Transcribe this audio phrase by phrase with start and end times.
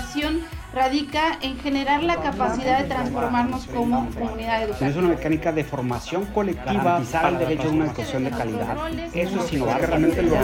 [0.00, 0.40] innovación
[0.72, 4.88] radica en generar la capacidad de transformarnos como comunidad educativa.
[4.88, 8.88] Es una mecánica de formación colectiva garantizar el derecho a una educación de calidad.
[9.14, 10.36] Eso es innovar, realmente lo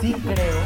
[0.00, 0.60] Sí creo.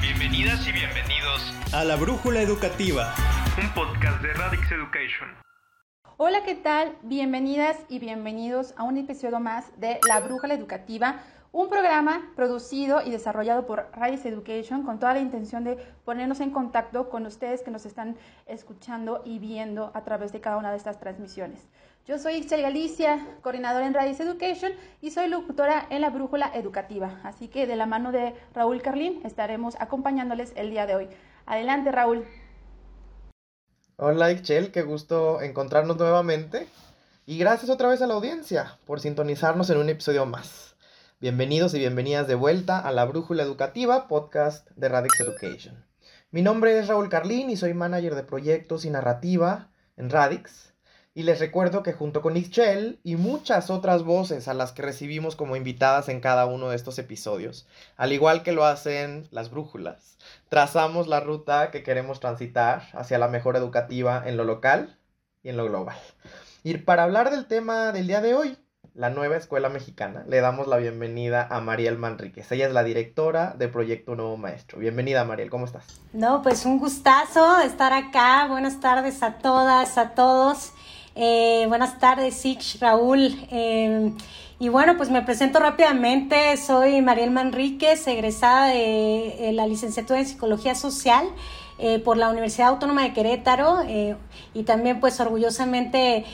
[0.00, 3.14] Bienvenidas y bienvenidos a La Brújula Educativa,
[3.60, 5.44] un podcast de Radix Education.
[6.16, 6.96] Hola, ¿qué tal?
[7.02, 11.16] Bienvenidas y bienvenidos a un episodio más de La Brújula Educativa,
[11.54, 16.50] un programa producido y desarrollado por Radix Education con toda la intención de ponernos en
[16.50, 20.78] contacto con ustedes que nos están escuchando y viendo a través de cada una de
[20.78, 21.60] estas transmisiones.
[22.08, 27.20] Yo soy Ixchel Galicia, coordinadora en Radix Education y soy locutora en la Brújula Educativa.
[27.22, 31.08] Así que de la mano de Raúl Carlín estaremos acompañándoles el día de hoy.
[31.46, 32.24] Adelante, Raúl.
[33.96, 36.66] Hola, Ixchel, qué gusto encontrarnos nuevamente.
[37.26, 40.63] Y gracias otra vez a la audiencia por sintonizarnos en un episodio más.
[41.24, 45.82] Bienvenidos y bienvenidas de vuelta a la Brújula Educativa, podcast de Radix Education.
[46.30, 50.74] Mi nombre es Raúl Carlín y soy manager de proyectos y narrativa en Radix.
[51.14, 55.34] Y les recuerdo que junto con Ixchel y muchas otras voces a las que recibimos
[55.34, 57.66] como invitadas en cada uno de estos episodios,
[57.96, 60.18] al igual que lo hacen las brújulas,
[60.50, 64.98] trazamos la ruta que queremos transitar hacia la mejor educativa en lo local
[65.42, 65.96] y en lo global.
[66.64, 68.58] Y para hablar del tema del día de hoy,
[68.94, 72.50] la nueva escuela mexicana, le damos la bienvenida a Mariel Manríquez.
[72.52, 74.78] Ella es la directora de Proyecto Nuevo Maestro.
[74.78, 76.00] Bienvenida, Mariel, ¿cómo estás?
[76.12, 78.46] No, pues un gustazo estar acá.
[78.48, 80.72] Buenas tardes a todas, a todos.
[81.16, 83.36] Eh, buenas tardes, Six, Raúl.
[83.50, 84.12] Eh,
[84.60, 86.56] y bueno, pues me presento rápidamente.
[86.56, 91.26] Soy Mariel Manríquez, egresada de, la licenciatura en Psicología Social.
[91.78, 93.82] Eh, por la Universidad Autónoma de Querétaro
[94.54, 96.24] y también pues orgullosamente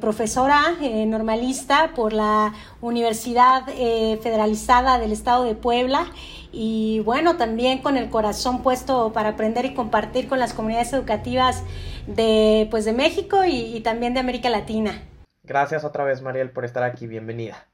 [0.00, 0.74] profesora
[1.06, 6.06] normalista por la Universidad Federalizada del Estado de Puebla
[6.52, 11.62] y bueno, también con el corazón puesto para aprender y compartir con las comunidades educativas
[12.06, 15.02] de, pues, de México y, y también de América Latina.
[15.44, 17.06] Gracias otra vez, Mariel, por estar aquí.
[17.06, 17.68] Bienvenida.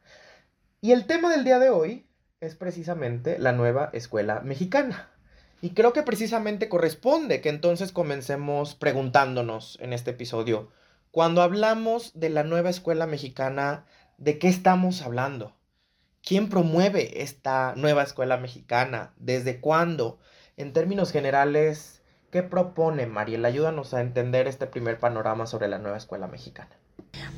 [0.80, 2.06] Y el tema del día de hoy
[2.40, 5.10] es precisamente la nueva escuela mexicana.
[5.62, 10.70] Y creo que precisamente corresponde que entonces comencemos preguntándonos en este episodio,
[11.10, 13.86] cuando hablamos de la nueva escuela mexicana,
[14.18, 15.56] ¿de qué estamos hablando?
[16.22, 19.14] ¿Quién promueve esta nueva escuela mexicana?
[19.16, 20.18] ¿Desde cuándo?
[20.58, 23.44] En términos generales, ¿qué propone Mariel?
[23.44, 26.75] Ayúdanos a entender este primer panorama sobre la nueva escuela mexicana.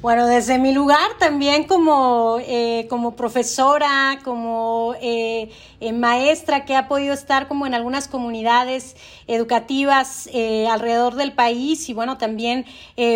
[0.01, 6.87] Bueno, desde mi lugar también como, eh, como profesora, como eh, eh, maestra que ha
[6.87, 8.95] podido estar como en algunas comunidades
[9.27, 10.29] educativas
[10.71, 12.65] alrededor del país y bueno, también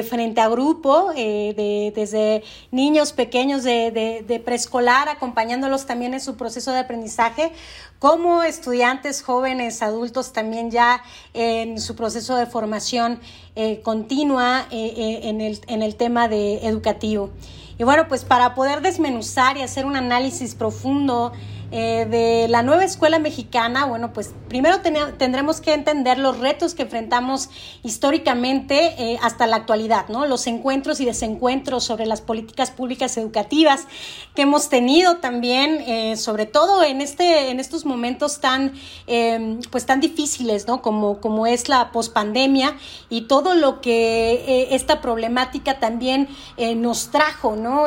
[0.09, 2.43] frente a grupo, de, desde
[2.73, 7.53] niños pequeños de, de preescolar, acompañándolos también en su proceso de aprendizaje,
[7.99, 11.03] como estudiantes jóvenes, adultos también ya
[11.35, 13.21] en su proceso de formación
[13.55, 17.31] eh, continua eh, eh, en, el, en el tema de educativo.
[17.79, 21.33] Y bueno, pues para poder desmenuzar y hacer un análisis profundo
[21.75, 26.83] eh, de la nueva escuela mexicana, bueno, pues primero tendremos que entender los retos que
[26.83, 27.49] enfrentamos
[27.83, 30.27] históricamente eh, hasta la actualidad, ¿no?
[30.27, 33.87] Los encuentros y desencuentros sobre las políticas públicas educativas
[34.35, 38.75] que hemos tenido también, eh, sobre todo en, este, en estos momentos tan,
[39.71, 40.83] pues tan difíciles, ¿no?
[40.83, 42.77] Como, como es la pospandemia
[43.09, 46.29] y todo lo que esta problemática también
[46.77, 47.85] nos trajo, ¿no?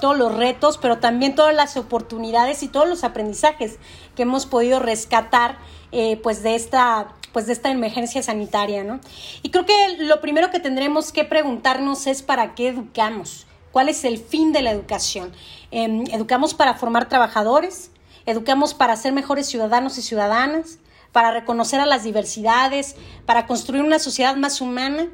[0.00, 3.78] todos los retos, pero también todas las oportunidades y todos los aprendizajes aprendizajes
[4.16, 5.58] que hemos podido rescatar
[5.92, 8.98] eh, pues de esta pues de esta emergencia sanitaria, ¿no?
[9.42, 14.02] Y creo que lo primero que tendremos que preguntarnos es para qué educamos, cuál es
[14.02, 15.30] el fin de la educación.
[15.70, 17.92] Em, educamos para formar trabajadores,
[18.26, 20.78] educamos para ser mejores ciudadanos y ciudadanas,
[21.12, 25.06] para reconocer a las diversidades, para construir una sociedad más humana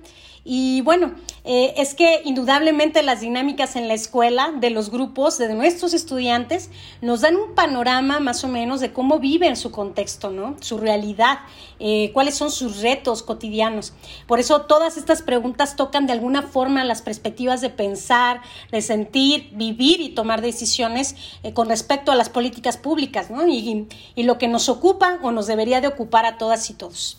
[0.48, 5.52] y bueno, eh, es que indudablemente las dinámicas en la escuela de los grupos, de
[5.52, 6.70] nuestros estudiantes,
[7.00, 10.54] nos dan un panorama más o menos de cómo viven su contexto, ¿no?
[10.60, 11.41] Su realidad,
[11.80, 13.92] eh, cuáles son sus retos cotidianos.
[14.28, 18.41] Por eso todas estas preguntas tocan de alguna forma las perspectivas de pensar,
[18.71, 23.48] de sentir, vivir y tomar decisiones eh, con respecto a las políticas públicas, ¿no?
[23.48, 27.18] Y, y lo que nos ocupa o nos debería de ocupar a todas y todos.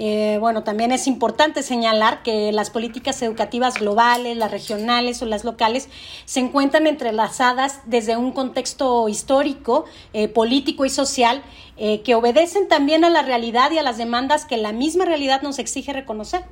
[0.00, 5.42] Eh, bueno, también es importante señalar que las políticas educativas globales, las regionales o las
[5.42, 5.88] locales
[6.24, 11.42] se encuentran entrelazadas desde un contexto histórico, eh, político y social
[11.78, 15.42] eh, que obedecen también a la realidad y a las demandas que la misma realidad
[15.42, 16.44] nos exige reconocer.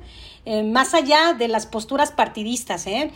[0.45, 3.11] eh, más allá de las posturas partidistas, ¿eh?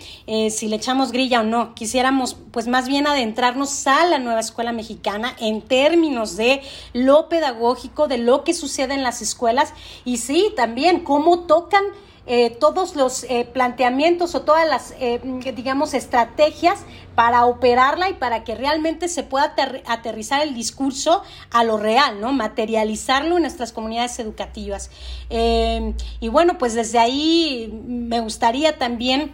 [0.49, 4.73] si le echamos grilla o no, quisiéramos pues más bien adentrarnos a la nueva escuela
[4.73, 6.61] mexicana en términos de
[6.91, 9.73] lo pedagógico, de lo que sucede en las escuelas
[10.03, 11.83] y sí, también cómo tocan
[12.27, 15.19] eh, todos los eh, planteamientos o todas las, eh,
[15.55, 16.79] digamos, estrategias
[17.15, 19.55] para operarla y para que realmente se pueda
[19.87, 22.31] aterrizar el discurso a lo real, ¿no?
[22.31, 24.91] Materializarlo en nuestras comunidades educativas.
[25.29, 29.33] y bueno, pues desde ahí me gustaría también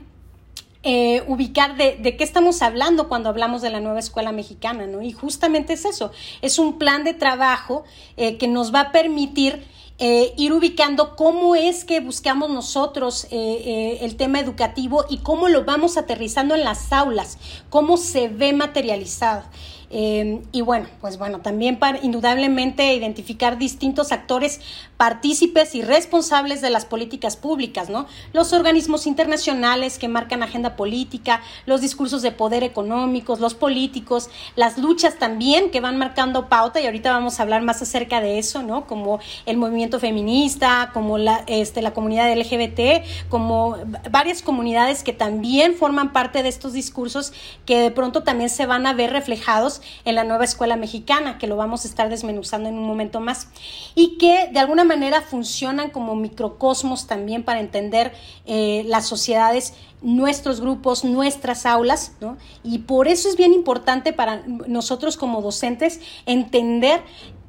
[1.28, 5.02] ubicar de, qué estamos hablando cuando hablamos de la nueva escuela mexicana, ¿no?
[5.02, 6.12] Y justamente es eso,
[6.42, 7.84] es un plan de trabajo
[8.16, 9.66] que nos va a permitir
[10.00, 15.50] eh, ir ubicando cómo es que buscamos nosotros eh, eh, el tema educativo y cómo
[15.50, 17.40] lo vamos aterrizando en las aulas,
[17.70, 19.44] cómo se ve materializado.
[19.90, 24.60] Em, y bueno, pues bueno, también para indudablemente identificar distintos actores
[24.98, 28.06] partícipes y responsables de las políticas públicas, ¿no?
[28.34, 34.78] Los organismos internacionales que marcan agenda política, los discursos de poder económicos, los políticos, las
[34.78, 38.64] luchas también que van marcando pauta y ahorita vamos a hablar más acerca de eso,
[38.64, 38.88] ¿no?
[38.88, 43.78] Como el movimiento feminista, como la, este, la comunidad LGBT, como
[44.12, 47.32] varias comunidades que también forman parte de estos discursos
[47.66, 51.48] que de pronto también se van a ver reflejados en la nueva escuela mexicana, que
[51.48, 53.48] lo vamos a estar desmenuzando en un momento más,
[53.96, 58.14] y que de alguna manera funcionan como microcosmos también para entender
[58.46, 62.38] eh, las sociedades nuestros grupos, nuestras aulas, ¿no?
[62.64, 67.02] Y por eso es bien importante para nosotros como docentes entender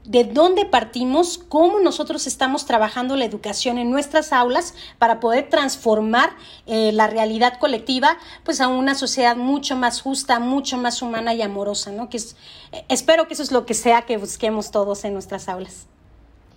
[0.09, 6.31] de dónde partimos, cómo nosotros estamos trabajando la educación en nuestras aulas para poder transformar
[6.67, 11.43] eh, la realidad colectiva pues a una sociedad mucho más justa, mucho más humana y
[11.43, 12.09] amorosa, ¿no?
[12.09, 12.37] Que es,
[12.73, 15.87] eh, espero que eso es lo que sea que busquemos todos en nuestras aulas.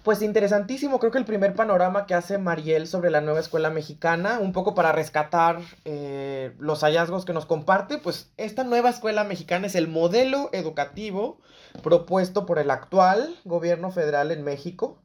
[0.03, 4.39] Pues interesantísimo, creo que el primer panorama que hace Mariel sobre la nueva escuela mexicana,
[4.39, 9.67] un poco para rescatar eh, los hallazgos que nos comparte, pues esta nueva escuela mexicana
[9.67, 11.39] es el modelo educativo
[11.83, 14.97] propuesto por el actual gobierno federal en México.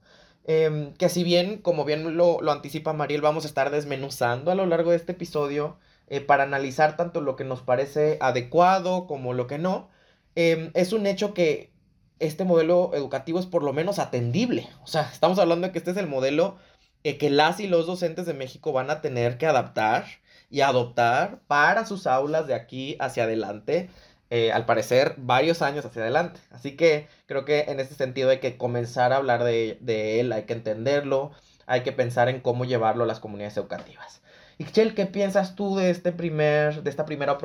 [0.45, 4.65] Em, que si bien, como bien lo, anticipa Mariel, vamos a estar desmenuzando a lo
[4.65, 5.77] largo de este episodio
[6.09, 9.91] eh, para analizar tanto lo que nos parece adecuado como lo que no,
[10.37, 11.71] em, es un hecho que
[12.19, 14.69] este modelo educativo es por lo menos atendible.
[14.83, 16.57] O sea, estamos hablando de que este es el modelo
[17.05, 20.07] eh, que las y los docentes de México van a tener que adaptar
[20.51, 23.91] y adoptar para sus aulas de aquí hacia adelante.
[24.31, 26.41] Eh, al parecer, varios años hacia adelante.
[26.51, 30.45] Así que creo que en este sentido hay que comenzar a hablar de, él, hay
[30.45, 31.31] que entenderlo,
[31.67, 34.23] hay que pensar en cómo llevarlo a las comunidades educativas.
[34.59, 37.39] Ixchel, ¿qué piensas tú de, este primer, de esta primera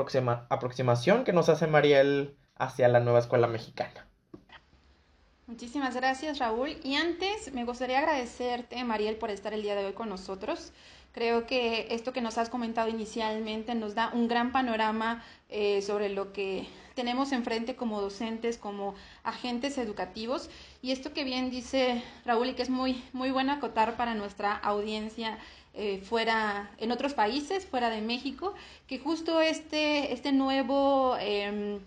[0.49, 4.07] aproximación que nos hace Mariel hacia la nueva escuela mexicana?
[5.51, 6.77] Muchísimas gracias, Raúl.
[6.81, 10.71] Y antes me gustaría agradecerte, Mariel, por estar el día de hoy con nosotros.
[11.11, 16.07] Creo que esto que nos has comentado inicialmente nos da un gran panorama eh, sobre
[16.07, 20.49] lo que tenemos enfrente como docentes, como agentes educativos.
[20.81, 24.53] Y esto que bien dice Raúl y que es muy, muy bueno acotar para nuestra
[24.53, 25.37] audiencia
[25.73, 28.53] eh, fuera, en otros países, fuera de México,
[28.87, 31.81] que justo este, este nuevo, em,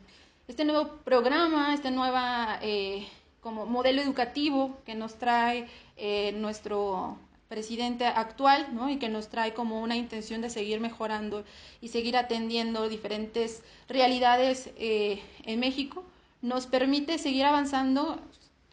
[0.49, 3.09] este nuevo programa, este nueva eh,
[3.45, 5.69] como modelo educativo que nos trae
[6.35, 7.17] nuestro
[7.49, 8.91] presidente actual, ¿no?
[8.91, 11.45] Y que nos trae como una intención de seguir mejorando
[11.81, 16.05] y seguir atendiendo diferentes realidades eh, en México,
[16.43, 18.19] nos permite seguir avanzando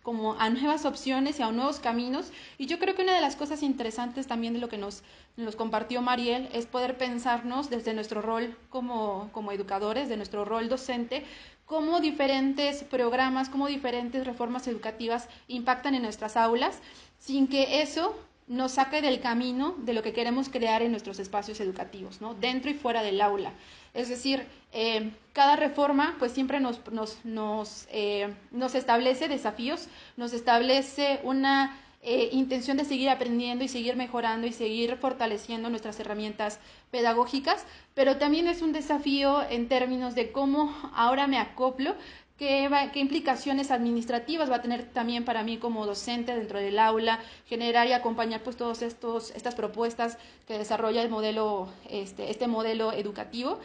[0.02, 2.32] como a nuevas opciones y a nuevos caminos.
[2.58, 5.04] Y yo creo que una de las cosas interesantes también de lo que nos,
[5.38, 10.70] nos compartió Mariel es poder pensarnos desde nuestro rol como, como educadores, de nuestro rol
[10.70, 11.24] docente,
[11.72, 16.78] cómo diferentes programas, cómo diferentes reformas educativas impactan en nuestras aulas,
[17.18, 18.14] sin que eso
[18.50, 22.34] nos saque del camino de lo que queremos crear en nuestros espacios educativos, ¿no?
[22.34, 23.54] dentro y fuera del aula.
[23.94, 29.88] Es decir, eh, cada reforma pues siempre nos, nos, nos, eh, nos establece desafíos,
[30.18, 36.00] nos establece una eh, intención de seguir aprendiendo y seguir mejorando y seguir fortaleciendo nuestras
[36.00, 41.96] herramientas pedagógicas, pero también es un desafío en términos de cómo ahora me acoplo
[42.42, 47.86] ¿Qué, implicaciones administrativas va a tener también para mí como docente dentro del aula, generar
[47.86, 50.18] y acompañar pues todas estas propuestas
[50.48, 53.60] que desarrolla el modelo, este, este modelo educativo.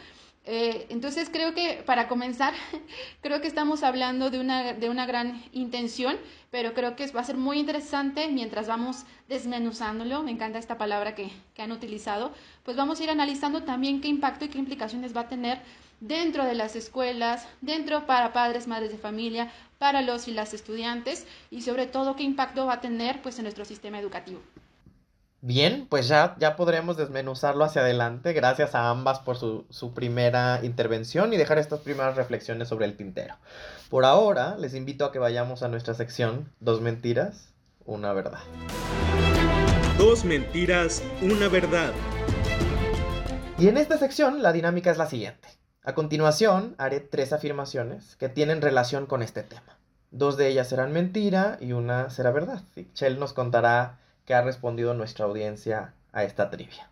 [0.49, 2.53] Eh, entonces creo que para comenzar,
[3.21, 6.15] creo que estamos hablando de una, de una gran intención,
[6.51, 11.15] pero creo que va a ser muy interesante mientras vamos desmenuzándolo, me encanta esta palabra
[11.15, 12.31] que, que han utilizado,
[12.63, 15.59] pues vamos a ir analizando también qué impacto y qué implicaciones va a tener
[15.99, 21.27] dentro de las escuelas, dentro para padres, madres de familia, para los y las estudiantes
[21.51, 24.39] y sobre todo qué impacto va a tener pues en nuestro sistema educativo.
[25.41, 28.33] Bien, pues ya, ya podremos desmenuzarlo hacia adelante.
[28.33, 32.97] Gracias a ambas por su, su, primera intervención y dejar estas primeras reflexiones sobre el
[32.97, 33.35] tintero.
[33.89, 37.53] Por ahora, les invito a que vayamos a nuestra sección Dos mentiras,
[37.85, 38.39] una verdad.
[39.99, 41.93] Dos mentiras, una verdad.
[43.59, 45.49] Y en esta sección la dinámica es la siguiente.
[45.83, 49.77] A continuación haré tres afirmaciones que tienen relación con este tema.
[50.09, 52.63] Dos de ellas serán mentira y una será verdad.
[52.75, 56.91] Y Chell nos contará que ha respondido nuestra audiencia a esta trivia.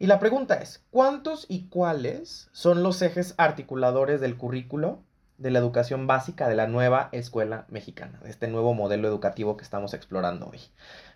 [0.00, 5.00] Y la pregunta es, ¿cuántos y cuáles son los ejes articuladores del currículo
[5.38, 9.62] de la educación básica de la nueva escuela mexicana, de este nuevo modelo educativo que
[9.62, 10.58] estamos explorando hoy?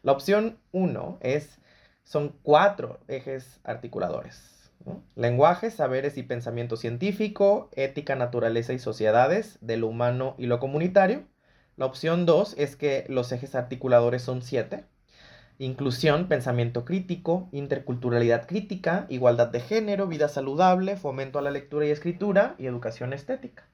[0.05, 1.59] La opción 1 es,
[2.05, 4.71] son cuatro ejes articuladores.
[5.17, 11.25] Lenguaje, saberes y pensamiento científico, ética, naturaleza y sociedades, de lo humano y lo comunitario.
[11.77, 14.85] La opción 2 es que los ejes articuladores son siete
[15.65, 21.91] inclusión, pensamiento crítico, interculturalidad crítica, igualdad de género, vida saludable, fomento a la lectura y
[21.91, 23.65] escritura y educación estética.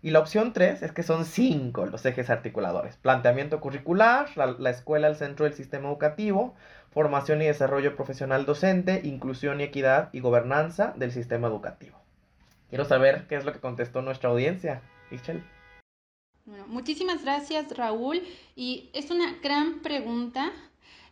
[0.00, 2.96] Y la opción 3 es que son cinco los ejes articuladores.
[2.96, 6.54] Planteamiento curricular, la, la, escuela al centro del sistema educativo,
[6.92, 11.98] formación y desarrollo profesional docente, inclusión y equidad y gobernanza del sistema educativo.
[12.68, 14.82] Quiero saber qué es lo que contestó nuestra audiencia.
[15.10, 15.42] Michelle.
[16.44, 18.22] Bueno, muchísimas gracias Raúl.
[18.54, 20.52] Y es una gran pregunta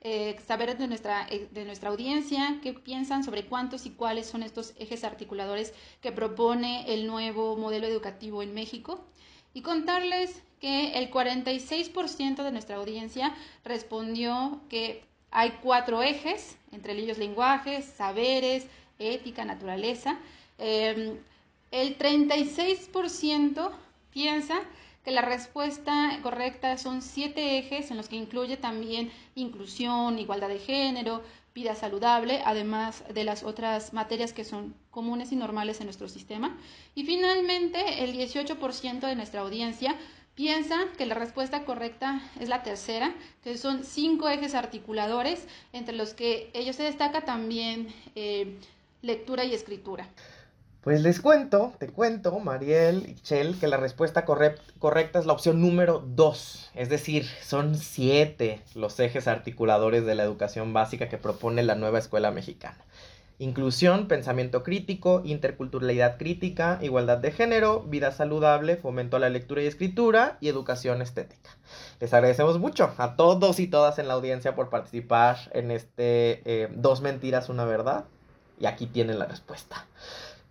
[0.09, 4.45] eh, saber de nuestra, eh, de nuestra audiencia qué piensan sobre cuántos y cuáles son
[4.45, 9.05] estos ejes articuladores que propone el nuevo modelo educativo en México
[9.53, 13.35] y contarles que el 46% de nuestra audiencia
[13.65, 18.65] respondió que hay cuatro ejes, entre ellos lenguajes, saberes,
[19.01, 20.21] ética, naturaleza.
[20.59, 21.19] Eh,
[21.73, 23.73] el 36%
[24.13, 24.61] piensa
[25.07, 30.59] que la respuesta correcta son siete ejes en los que incluye también inclusión, igualdad de
[30.59, 31.23] género,
[31.55, 36.59] vida saludable, además de las otras materias que son comunes y normales en nuestro sistema.
[36.97, 39.95] Y finalmente, el 18% de nuestra audiencia
[40.35, 46.15] piensa que la respuesta correcta es la tercera, que son cinco ejes articuladores, entre los
[46.15, 48.59] que ellos se destaca también eh,
[49.03, 50.09] lectura y escritura.
[50.87, 55.61] Pues les cuento, te cuento, Mariel y Chell, que la respuesta correcta es la opción
[55.61, 56.71] número 2.
[56.77, 61.99] Es decir, son siete los ejes articuladores de la educación básica que propone la nueva
[61.99, 62.79] escuela mexicana.
[63.41, 69.67] Inclusión, pensamiento crítico, interculturalidad crítica, igualdad de género, vida saludable, fomento a la lectura y
[69.67, 71.51] escritura y educación estética.
[71.99, 76.69] Les agradecemos mucho a todos y todas en la audiencia por participar en este eh,
[76.77, 78.05] Dos mentiras, una verdad.
[78.61, 79.85] Y aquí tienen la respuesta.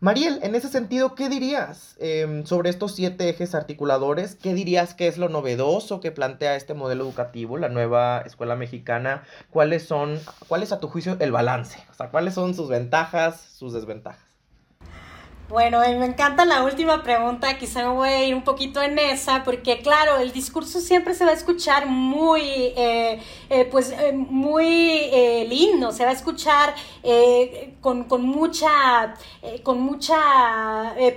[0.01, 4.35] Mariel, en ese sentido, ¿qué dirías eh, sobre estos siete ejes articuladores?
[4.35, 9.23] ¿Qué dirías que es lo novedoso que plantea este modelo educativo, la nueva escuela mexicana?
[9.49, 11.81] ¿Cuáles son, cuál es a tu juicio el balance?
[11.89, 14.24] O sea, ¿cuáles son sus ventajas, sus desventajas?
[15.47, 19.43] Bueno, me encanta la última pregunta, quizá me voy a ir un poquito en esa,
[19.43, 22.41] porque claro, el discurso siempre se va a escuchar muy,
[22.75, 23.21] eh,
[23.51, 26.73] eh, pues, eh, muy eh, lindo, se va a escuchar
[27.03, 30.15] eh, con, con, mucha, eh, con mucha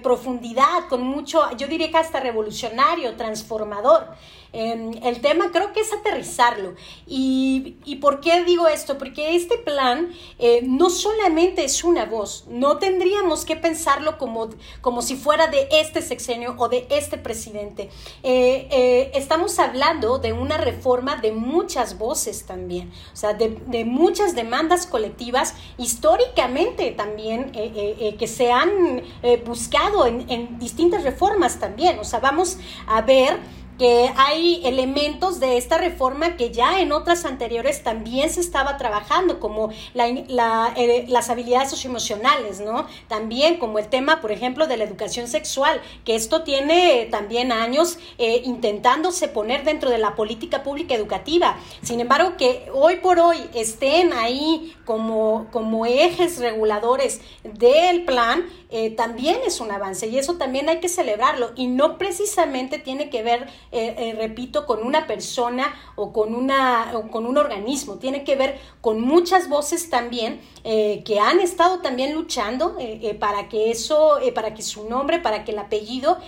[0.03, 4.09] profundidad, con mucho, yo diría que hasta revolucionario, transformador.
[4.53, 6.75] Eh, el tema creo que es aterrizarlo.
[7.07, 8.99] Y, ¿Y, por qué digo esto?
[8.99, 14.49] Porque este plan eh, no solamente es una voz, no tendríamos que pensarlo como,
[14.81, 17.91] como si fuera de este sexenio o de este presidente.
[18.23, 24.35] Eh, estamos hablando de una reforma de muchas voces también, o sea, de, de muchas
[24.35, 29.03] demandas colectivas históricamente también que se han
[29.45, 31.99] buscado en, en distintas reformas también.
[31.99, 33.39] O sea, vamos a ver
[33.79, 39.39] que hay elementos de esta reforma que ya en otras anteriores también se estaba trabajando,
[39.39, 42.87] como la, la, eh, las habilidades socioemocionales, ¿no?
[43.07, 47.99] También como el tema, por ejemplo, de la educación sexual, que esto tiene también años
[48.19, 51.57] eh, intentándose poner dentro de la política pública educativa.
[51.83, 58.91] Sin embargo, que hoy por hoy estén ahí como, como ejes reguladores del plan, eh,
[58.91, 63.23] también es un avance y eso también hay que celebrarlo y no precisamente tiene que
[63.23, 68.25] ver eh, eh, repito, con una persona o con, una, o con un organismo, tiene
[68.25, 73.49] que ver con muchas voces también eh, que han estado también luchando eh, eh, para
[73.49, 76.19] que eso, para que su nombre, para que el apellido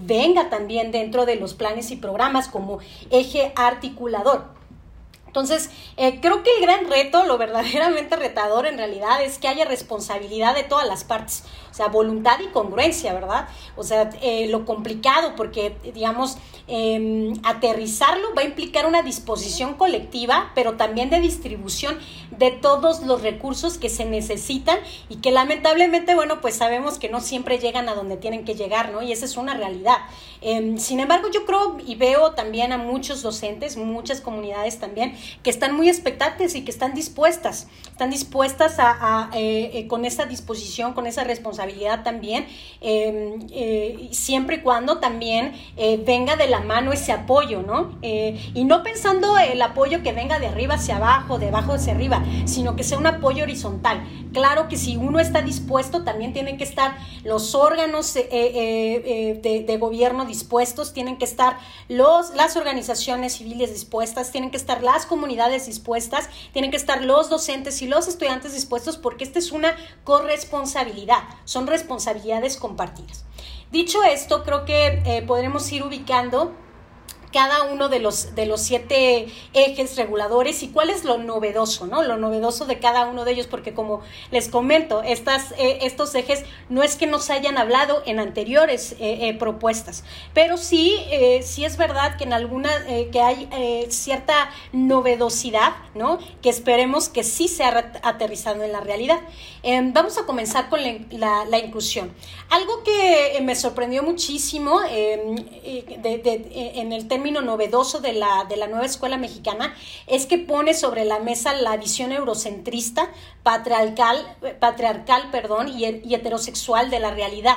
[0.00, 2.78] venga también dentro de los planes y programas como
[3.10, 4.55] eje articulador.
[5.36, 9.66] Entonces, eh, creo que el gran reto, lo verdaderamente retador en realidad, es que haya
[9.66, 13.46] responsabilidad de todas las partes, o sea, voluntad y congruencia, ¿verdad?
[13.76, 16.38] O sea, eh, lo complicado, porque, digamos,
[16.68, 21.98] em, aterrizarlo va a implicar una disposición colectiva, pero también de distribución
[22.30, 24.78] de todos los recursos que se necesitan
[25.10, 28.90] y que lamentablemente, bueno, pues sabemos que no siempre llegan a donde tienen que llegar,
[28.90, 29.02] ¿no?
[29.02, 29.98] Y esa es una realidad.
[30.40, 35.50] Em, sin embargo, yo creo y veo también a muchos docentes, muchas comunidades también, que
[35.50, 40.92] están muy expectantes y que están dispuestas, están dispuestas a, eh, eh, con esa disposición,
[40.92, 42.46] con esa responsabilidad también,
[42.80, 45.52] em, eh, siempre y cuando también
[46.04, 47.96] venga de la mano ese apoyo, ¿no?
[48.02, 52.24] y no pensando el apoyo que venga de arriba hacia abajo, de abajo hacia arriba,
[52.44, 54.02] sino que sea un apoyo horizontal.
[54.32, 60.24] Claro que si uno está dispuesto, también tienen que estar los órganos de, de gobierno
[60.24, 65.15] dispuestos, tienen que estar los, las organizaciones civiles dispuestas, tienen que estar las comunidades
[65.66, 71.22] dispuestas, tienen que estar los docentes y los estudiantes dispuestos porque esta es una corresponsabilidad,
[71.44, 73.24] son responsabilidades compartidas.
[73.72, 76.54] Dicho esto, creo que eh, podremos ir ubicando
[77.32, 82.02] cada uno de los, de los siete ejes reguladores y cuál es lo novedoso, ¿no?
[82.02, 86.44] Lo novedoso de cada uno de ellos, porque como les comento, estas, eh, estos ejes
[86.68, 90.04] no es que nos hayan hablado en anteriores eh, eh, propuestas,
[90.34, 90.96] pero sí,
[91.42, 92.70] sí es verdad que en alguna,
[93.12, 93.48] que hay
[93.90, 96.18] cierta novedosidad, ¿no?
[96.42, 99.20] Que esperemos que sí sea aterrizado en la realidad.
[99.62, 100.80] Em, vamos a comenzar con
[101.10, 102.12] la, la, inclusión.
[102.50, 108.68] Algo que me sorprendió muchísimo em, en el tema término novedoso de la, de la
[108.68, 109.74] nueva escuela mexicana
[110.06, 113.10] es que pone sobre la mesa la visión eurocentrista,
[113.42, 117.56] patriarcal, patriarcal perdón, y, heterosexual de la realidad,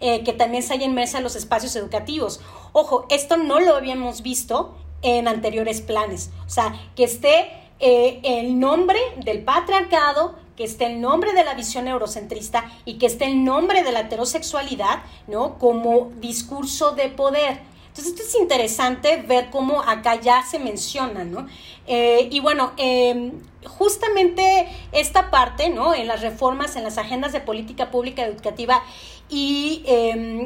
[0.00, 2.40] eh, que también se haya en mesa en los espacios educativos.
[2.72, 6.30] Ojo, esto no lo habíamos visto en anteriores planes.
[6.46, 11.52] O sea, que esté eh, el nombre del patriarcado, que esté el nombre de la
[11.52, 15.58] visión eurocentrista y que esté el nombre de la heterosexualidad, ¿no?
[15.58, 17.69] Como discurso de poder.
[17.90, 21.48] Entonces, esto es interesante ver cómo acá ya se menciona, ¿no?
[21.88, 23.32] Eh, y bueno, em,
[23.64, 25.92] justamente esta parte, ¿no?
[25.92, 28.82] En las reformas, en las agendas de política pública educativa
[29.28, 30.44] y em,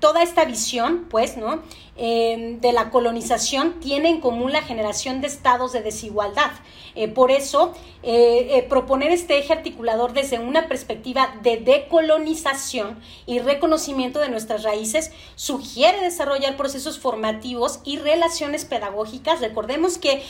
[0.00, 1.62] toda esta visión, pues, ¿no?
[2.02, 6.50] Em, de la colonización tiene en común la generación de estados de desigualdad.
[6.94, 13.40] Eh, por eso, eh, eh, proponer este eje articulador desde una perspectiva de decolonización y
[13.40, 19.40] reconocimiento de nuestras raíces sugiere desarrollar procesos formativos y relaciones pedagógicas.
[19.40, 20.22] Recordemos que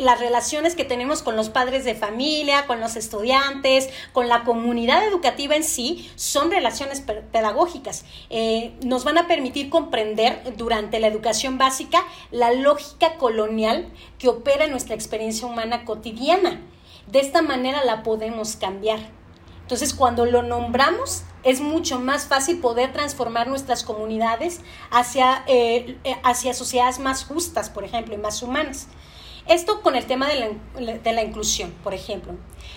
[0.00, 5.06] las relaciones que tenemos con los padres de familia, con los estudiantes, con la comunidad
[5.06, 8.04] educativa en sí, son relaciones pedagógicas.
[8.82, 13.88] nos van a permitir comprender durante la educación básica la lógica colonial
[14.18, 16.60] que opera en nuestra experiencia humana cotidiana.
[17.06, 18.98] De esta manera la podemos cambiar.
[19.62, 26.16] Entonces, cuando lo nombramos, es mucho más fácil poder transformar nuestras comunidades hacia, eh, eh,
[26.22, 28.86] hacia sociedades más justas, por ejemplo, y más humanas.
[29.48, 32.34] Esto con el tema de la, inclusión, por ejemplo.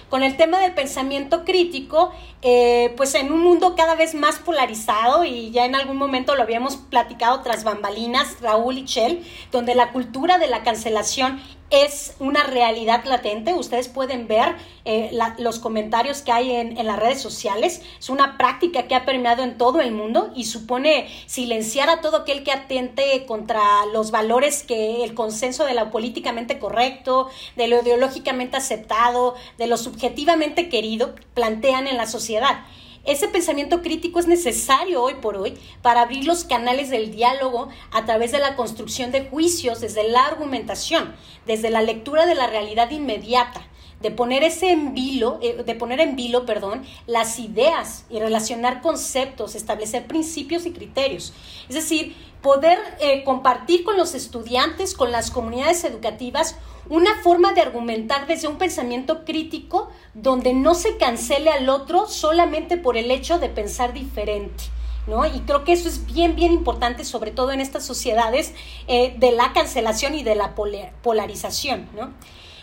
[0.08, 2.12] Con el tema del pensamiento crítico,
[2.44, 6.44] eh, pues en un mundo cada vez más polarizado, y ya en algún momento lo
[6.44, 12.44] habíamos platicado tras bambalinas, Raúl y Chell, donde la cultura de la cancelación es una
[12.44, 13.54] realidad latente.
[13.54, 14.56] Ustedes pueden ver
[14.86, 17.82] eh, los comentarios que hay en, las redes sociales.
[18.00, 22.18] Es una práctica que ha permeado en todo el mundo y supone silenciar a todo
[22.18, 27.82] aquel que atente contra los valores que el consenso de lo políticamente correcto, de lo
[27.82, 32.66] ideológicamente aceptado, de lo subjetivamente querido, plantean en la sociedad.
[33.06, 38.06] Ese pensamiento crítico es necesario hoy por hoy para abrir los canales del diálogo a
[38.06, 42.92] través de la construcción de juicios desde la argumentación, desde la lectura de la realidad
[42.92, 43.66] inmediata,
[44.02, 48.82] de poner ese en vilo, eh, de poner en vilo, perdón, las ideas y relacionar
[48.82, 51.34] conceptos, establecer principios y criterios.
[51.68, 56.56] Es decir, poder eh, compartir con los estudiantes, con las comunidades educativas,
[56.90, 62.78] una forma de argumentar desde un pensamiento crítico donde no se cancele al otro solamente
[62.78, 64.64] por el hecho de pensar diferente.
[65.08, 65.26] ¿No?
[65.26, 68.54] Y creo que eso es bien, bien importante, sobre todo en estas sociedades
[68.88, 71.90] eh, de la cancelación y de la polarización.
[71.96, 72.14] ¿no?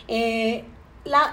[0.07, 0.63] Eh,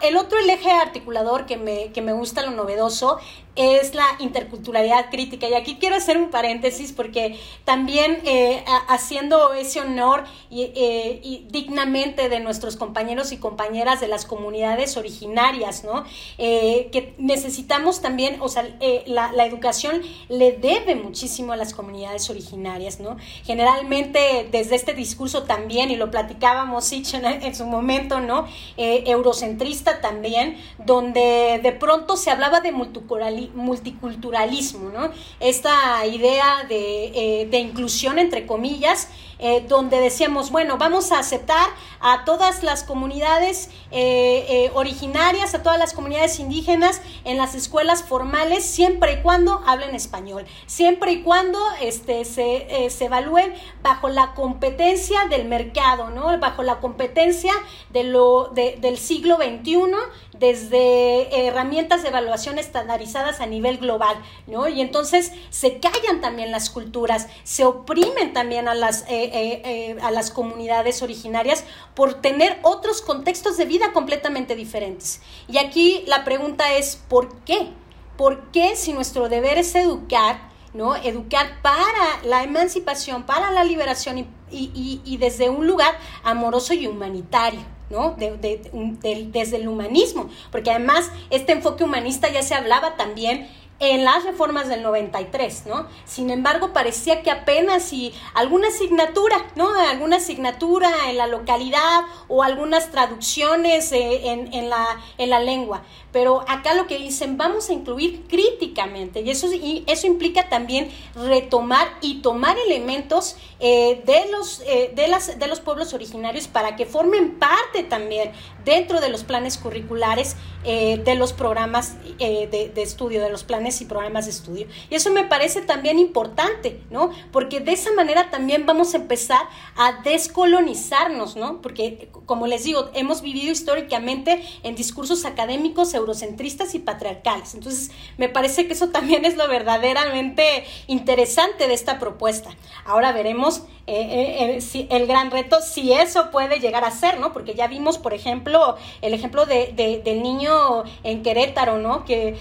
[0.02, 3.18] el otro, eje articulador que me, que me gusta, lo novedoso,
[3.56, 5.48] es la interculturalidad crítica.
[5.48, 12.28] Y aquí quiero hacer un paréntesis porque también eh, haciendo ese honor eh, y, dignamente
[12.28, 16.04] de nuestros compañeros y compañeras de las comunidades originarias, ¿no?
[16.38, 18.64] Eh, que necesitamos también, o sea,
[19.06, 23.16] la, la, educación le debe muchísimo a las comunidades originarias, ¿no?
[23.44, 28.46] Generalmente desde este discurso también, y lo platicábamos en, su momento, ¿no?
[28.76, 35.10] eurocentrista también, donde de pronto se hablaba de multiculturalidad multiculturalismo, ¿no?
[35.40, 37.06] Esta idea de,
[37.42, 39.08] eh, de inclusión, entre comillas,
[39.46, 41.68] eh, donde decíamos, bueno, vamos a aceptar
[42.00, 48.02] a todas las comunidades eh, eh, originarias, a todas las comunidades indígenas en las escuelas
[48.02, 53.52] formales, siempre y cuando hablen español, siempre y cuando este, se, se evalúen
[53.82, 56.38] bajo la competencia del mercado, ¿no?
[56.38, 57.52] bajo la competencia
[57.90, 59.92] de lo, del siglo XXI,
[60.38, 64.68] desde herramientas de evaluación estandarizadas a nivel global, ¿no?
[64.68, 69.04] Y entonces se callan también las culturas, se oprimen también a las,
[69.36, 75.20] eh, a las comunidades originarias por tener otros contextos de vida completamente diferentes.
[75.48, 77.68] Y aquí la pregunta es, ¿por qué?
[78.16, 80.94] ¿Por qué si nuestro deber es educar, ¿no?
[80.94, 87.60] Educar para la emancipación, para la liberación y, desde un lugar amoroso y humanitario.
[87.90, 88.16] ¿no?
[88.16, 93.48] desde el humanismo, porque además este enfoque humanista ya se hablaba también
[93.92, 95.86] en las reformas del 93, ¿no?
[96.04, 99.68] Sin embargo, parecía que apenas si alguna asignatura, ¿no?
[99.74, 104.86] Alguna asignatura en la localidad o algunas traducciones eh, en, la,
[105.18, 105.82] en la lengua.
[106.12, 110.90] Pero acá lo que dicen, vamos a incluir críticamente, y eso, y eso implica también
[111.14, 116.76] retomar y tomar elementos eh, de, los, eh, de, las, de los pueblos originarios para
[116.76, 118.32] que formen parte también
[118.64, 124.26] dentro de los planes curriculares de los programas de estudio, de los planes y programas
[124.26, 124.66] de estudio.
[124.90, 127.10] Y eso me parece también importante, ¿no?
[127.32, 129.42] Porque de esa manera también vamos a empezar
[129.76, 131.60] a descolonizarnos, ¿no?
[131.60, 137.54] Porque, como les digo, hemos vivido históricamente en discursos académicos eurocentristas y patriarcales.
[137.54, 142.50] Entonces, me parece que eso también es lo verdaderamente interesante de esta propuesta.
[142.84, 147.20] Ahora veremos eh, eh, eh, si, el gran reto, si eso puede llegar a ser,
[147.20, 147.34] ¿no?
[147.34, 152.04] Porque ya vimos, por ejemplo, el ejemplo de, del niño en Querétaro, ¿no?
[152.06, 152.38] Que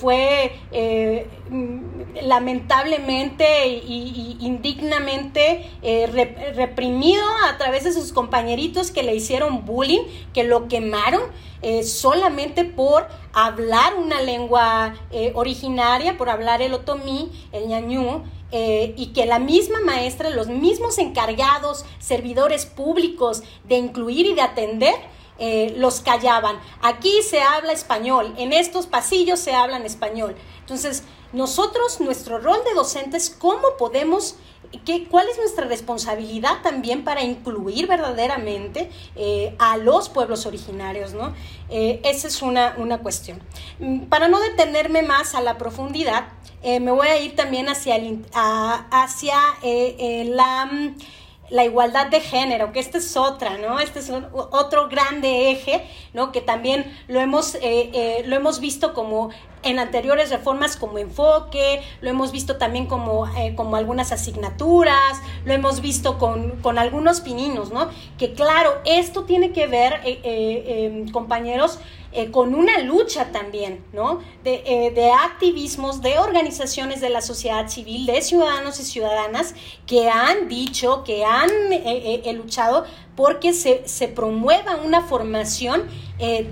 [0.00, 0.52] fue
[2.22, 5.70] lamentablemente y, indignamente
[6.54, 11.22] reprimido a través de sus compañeritos que le hicieron bullying, que lo quemaron
[11.84, 14.94] solamente por hablar una lengua
[15.34, 18.22] originaria, por hablar el otomí, el ñañú,
[18.56, 24.42] eh, y que la misma maestra, los mismos encargados, servidores públicos de incluir y de
[24.42, 24.94] atender,
[25.40, 26.60] eh, los callaban.
[26.80, 30.36] Aquí se habla español, en estos pasillos se habla en español.
[30.64, 34.36] Entonces, nosotros, nuestro rol de docentes, ¿cómo podemos
[34.84, 41.12] ¿Qué, ¿Cuál es nuestra responsabilidad también para incluir verdaderamente eh, a los pueblos originarios?
[41.12, 41.32] ¿no?
[41.70, 43.40] esa es una, una, cuestión.
[43.78, 46.24] Mm, para no detenerme más a la profundidad,
[46.66, 50.70] eh, me voy a ir también hacia, el, hacia eh, eh, la,
[51.50, 53.80] la, igualdad de género, que esta es otra, ¿no?
[53.80, 56.32] Este es otro grande eje, ¿no?
[56.32, 59.30] Que también lo hemos, lo hemos visto como
[59.62, 63.26] en anteriores reformas como enfoque, lo hemos visto también como,
[63.56, 67.88] como algunas asignaturas, lo hemos visto con, con, algunos pininos, ¿no?
[68.18, 70.00] Que claro, esto tiene que ver,
[71.12, 71.78] compañeros,
[72.16, 74.20] eh, con una lucha también, ¿no?
[74.44, 80.46] Eh, de, activismos, de organizaciones de la sociedad civil, de ciudadanos y ciudadanas que han
[80.48, 82.84] dicho, que han eh, luchado
[83.16, 85.88] porque se, se, promueva una formación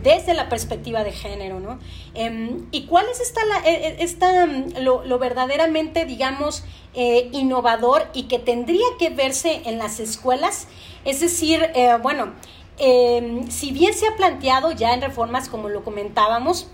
[0.02, 1.78] desde la perspectiva de género, ¿no?
[2.14, 9.10] Em, ¿Y cuál es esta, esta lo, lo, verdaderamente, digamos, innovador y que tendría que
[9.10, 10.68] verse en las escuelas?
[11.04, 11.68] Es decir,
[12.00, 12.32] bueno,
[12.84, 16.66] Em, si bien se ha planteado ya en reformas, como lo comentábamos,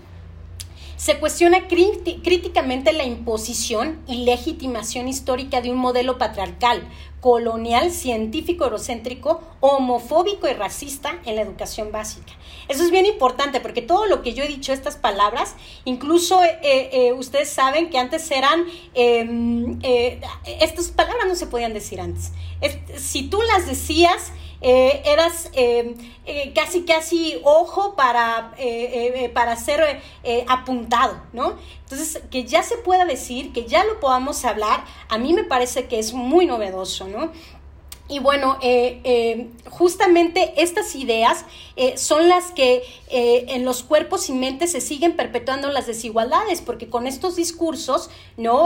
[0.95, 6.81] se cuestiona críticamente la imposición y legitimación histórica de un modelo patriarcal,
[7.21, 12.33] colonial, científico, eurocéntrico, homofóbico y racista en la educación básica.
[12.69, 16.57] Eso es bien importante porque todo lo que yo he dicho, estas palabras, incluso eh,
[16.63, 20.19] eh, ustedes saben que antes eran, em, eh,
[20.59, 22.31] estas palabras no se podían decir antes.
[22.97, 25.95] si tú las decías, eh, eras eh,
[26.25, 28.53] eh, casi casi ojo para,
[29.33, 30.01] para ser
[30.47, 31.55] apuntado, ¿no?
[31.83, 35.87] Entonces, que ya se pueda decir, que ya lo podamos hablar, a mí me parece
[35.87, 37.31] que es muy novedoso, ¿no?
[38.09, 41.45] Y bueno, eh, eh, justamente estas ideas
[41.75, 46.89] eh, son las que en los cuerpos y mentes se siguen perpetuando las desigualdades, porque
[46.89, 48.65] con estos discursos, no,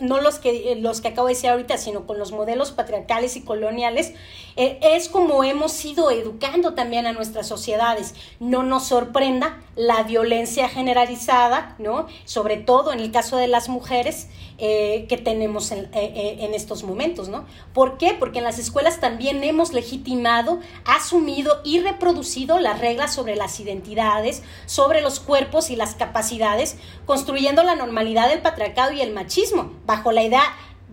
[0.00, 3.42] no los que los que acabo de decir ahorita, sino con los modelos patriarcales y
[3.42, 4.12] coloniales,
[4.56, 8.14] es como hemos ido educando también a nuestras sociedades.
[8.38, 12.06] No nos sorprenda la violencia generalizada, ¿no?
[12.26, 17.46] Sobre todo en el caso de las mujeres que tenemos en, en estos momentos, ¿no?
[17.72, 18.05] ¿Por qué?
[18.14, 24.42] Porque en las escuelas también hemos legitimado, asumido y reproducido las reglas sobre las identidades,
[24.66, 30.12] sobre los cuerpos y las capacidades, construyendo la normalidad del patriarcado y el machismo, bajo
[30.12, 30.42] la idea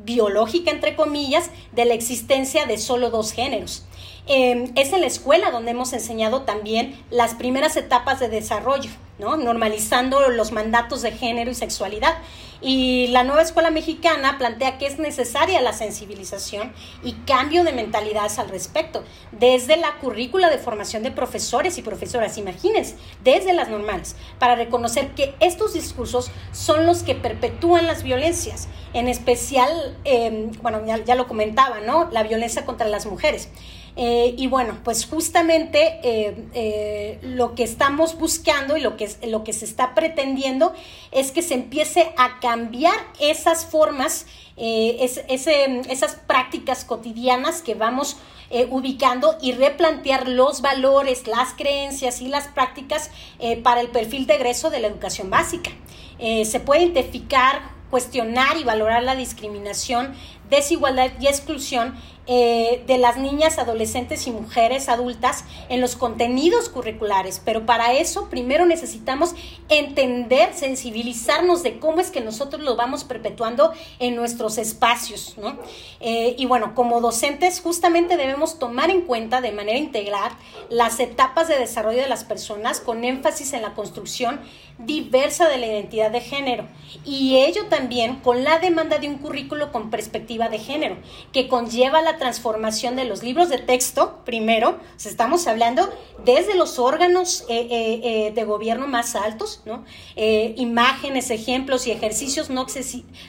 [0.03, 3.85] biológica, entre comillas, de la existencia de solo dos géneros.
[4.25, 9.35] Em, es en la escuela donde hemos enseñado también las primeras etapas de desarrollo, ¿no?
[9.35, 12.17] normalizando los mandatos de género y sexualidad.
[12.63, 16.71] Y la nueva escuela mexicana plantea que es necesaria la sensibilización
[17.03, 22.37] y cambio de mentalidades al respecto, desde la currícula de formación de profesores y profesoras,
[22.37, 28.69] imagínense, desde las normales, para reconocer que estos discursos son los que perpetúan las violencias,
[28.93, 32.09] en especial, em, bueno, ya, ya lo comentaba, ¿no?
[32.11, 33.49] La violencia contra las mujeres.
[33.95, 39.43] Eh, y bueno, pues justamente eh, eh, lo que estamos buscando y lo que, lo
[39.43, 40.73] que se está pretendiendo
[41.11, 44.25] es que se empiece a cambiar esas formas,
[44.55, 48.17] esas prácticas cotidianas que vamos
[48.69, 53.09] ubicando y replantear los valores, las creencias y las prácticas
[53.63, 55.71] para el perfil de egreso de la educación básica.
[56.19, 60.13] se puede identificar, cuestionar y valorar la discriminación,
[60.55, 67.41] desigualdad y exclusión eh, de las niñas, adolescentes y mujeres adultas en los contenidos curriculares.
[67.43, 69.35] Pero para eso primero necesitamos
[69.67, 75.35] entender, sensibilizarnos de cómo es que nosotros lo vamos perpetuando en nuestros espacios.
[75.37, 75.57] ¿no?
[75.99, 80.31] Eh, y bueno, como docentes justamente debemos tomar en cuenta de manera integral
[80.69, 84.39] las etapas de desarrollo de las personas con énfasis en la construcción
[84.77, 86.67] diversa de la identidad de género
[87.05, 90.97] y ello también con la demanda de un currículo con perspectiva de género
[91.31, 95.89] que conlleva la transformación de los libros de texto, primero, estamos hablando
[96.23, 99.83] desde los órganos eh, eh, eh, de gobierno más altos, ¿no?
[100.15, 102.65] imágenes, ejemplos y ejercicios no,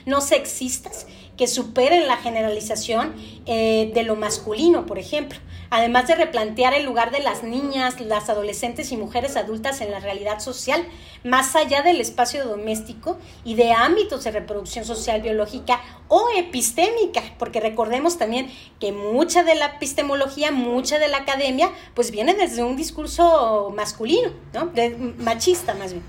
[0.05, 3.13] no sexistas que superen la generalización
[3.45, 8.91] de lo masculino, por ejemplo además de replantear el lugar de las niñas, las adolescentes
[8.91, 10.85] y mujeres adultas en la realidad social,
[11.23, 17.59] más allá del espacio doméstico y de ámbitos de reproducción social biológica o epistémica, porque
[17.59, 18.49] recordemos también
[18.79, 24.31] que mucha de la epistemología, mucha de la academia, pues viene desde un discurso masculino,
[24.53, 24.71] ¿no?
[25.17, 26.03] machista más bien.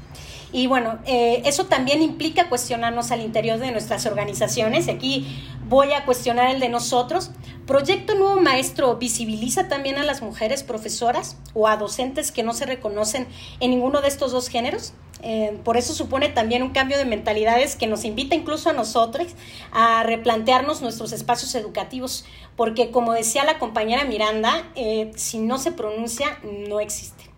[0.53, 4.89] Y bueno, eh, eso también implica cuestionarnos al interior de nuestras organizaciones.
[4.89, 5.27] Aquí
[5.69, 7.31] voy a cuestionar el de nosotros.
[7.67, 12.67] Proyecto Nuevo Maestro visibiliza también a las mujeres profesoras o a docentes que no se
[12.67, 13.27] reconocen
[13.61, 14.93] en ninguno de estos dos géneros.
[15.23, 19.29] Eh, por eso supone también un cambio de mentalidades que nos invita incluso a nosotros
[19.73, 22.25] a replantearnos nuestros espacios educativos,
[22.55, 27.36] porque como decía la compañera Miranda, eh, si no se pronuncia, no existe.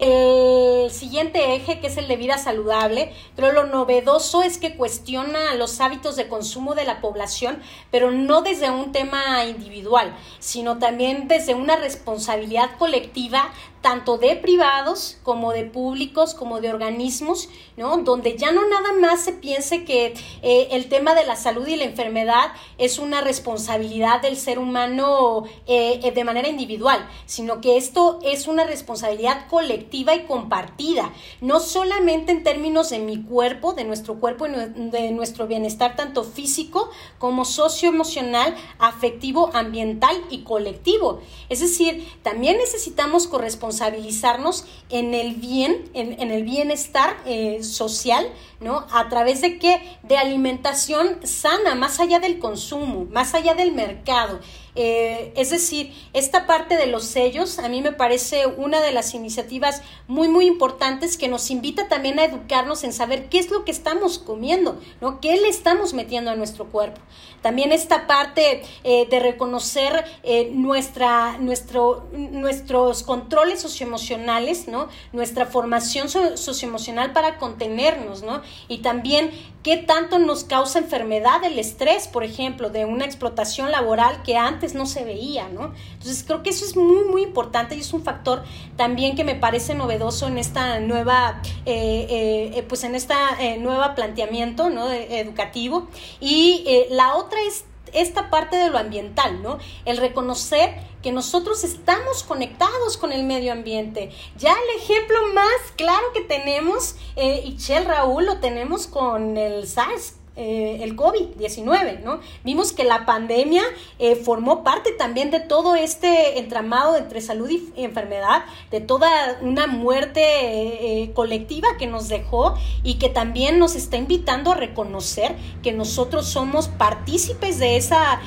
[0.00, 5.54] El siguiente eje, que es el de vida saludable, pero lo novedoso es que cuestiona
[5.56, 11.28] los hábitos de consumo de la población, pero no desde un tema individual, sino también
[11.28, 17.96] desde una responsabilidad colectiva tanto de privados como de públicos, como de organismos, ¿no?
[17.98, 21.76] Donde ya no nada más se piense que eh, el tema de la salud y
[21.76, 27.78] la enfermedad es una responsabilidad del ser humano eh, eh, de manera individual, sino que
[27.78, 33.84] esto es una responsabilidad colectiva y compartida, no solamente en términos de mi cuerpo, de
[33.84, 34.50] nuestro cuerpo y
[34.90, 41.20] de nuestro bienestar tanto físico como socioemocional, afectivo, ambiental y colectivo.
[41.48, 48.26] Es decir, también necesitamos corresponsabilidad responsabilizarnos en el bien, en, el bienestar eh, social,
[48.58, 48.84] ¿no?
[48.92, 49.80] ¿A través de qué?
[50.02, 54.40] De alimentación sana, más allá del consumo, más allá del mercado.
[54.74, 59.14] Eh, es decir, esta parte de los sellos a mí me parece una de las
[59.14, 63.64] iniciativas muy, muy importantes que nos invita también a educarnos en saber qué es lo
[63.64, 65.20] que estamos comiendo, ¿no?
[65.20, 67.00] ¿Qué le estamos metiendo a nuestro cuerpo?
[67.42, 74.88] También esta parte eh, de reconocer eh, nuestra, nuestro, nuestros controles socioemocionales, ¿no?
[75.12, 78.42] Nuestra formación socioemocional para contenernos, ¿no?
[78.68, 79.30] Y también
[79.62, 84.74] qué tanto nos causa enfermedad el estrés, por ejemplo, de una explotación laboral que antes
[84.74, 85.74] no se veía, ¿no?
[85.92, 88.42] Entonces creo que eso es muy, muy importante y es un factor
[88.76, 93.16] también que me parece novedoso en esta nueva, eh, eh, eh, pues en esta
[93.58, 94.90] nueva planteamiento, ¿no?
[94.90, 95.88] educativo.
[96.20, 99.58] Y la otra es esta parte de lo ambiental, ¿no?
[99.84, 104.12] El reconocer que nosotros estamos conectados con el medio ambiente.
[104.36, 110.19] Ya el ejemplo más claro que tenemos, eh, Ichel Raúl, lo tenemos con el SARS
[110.42, 112.20] eh, el COVID-19, ¿no?
[112.44, 113.62] Vimos que la pandemia
[113.98, 119.66] eh, formó parte también de todo este entramado entre salud y enfermedad, de toda una
[119.66, 125.72] muerte eh, colectiva que nos dejó y que también nos está invitando a reconocer que
[125.72, 128.22] nosotros somos partícipes de esa,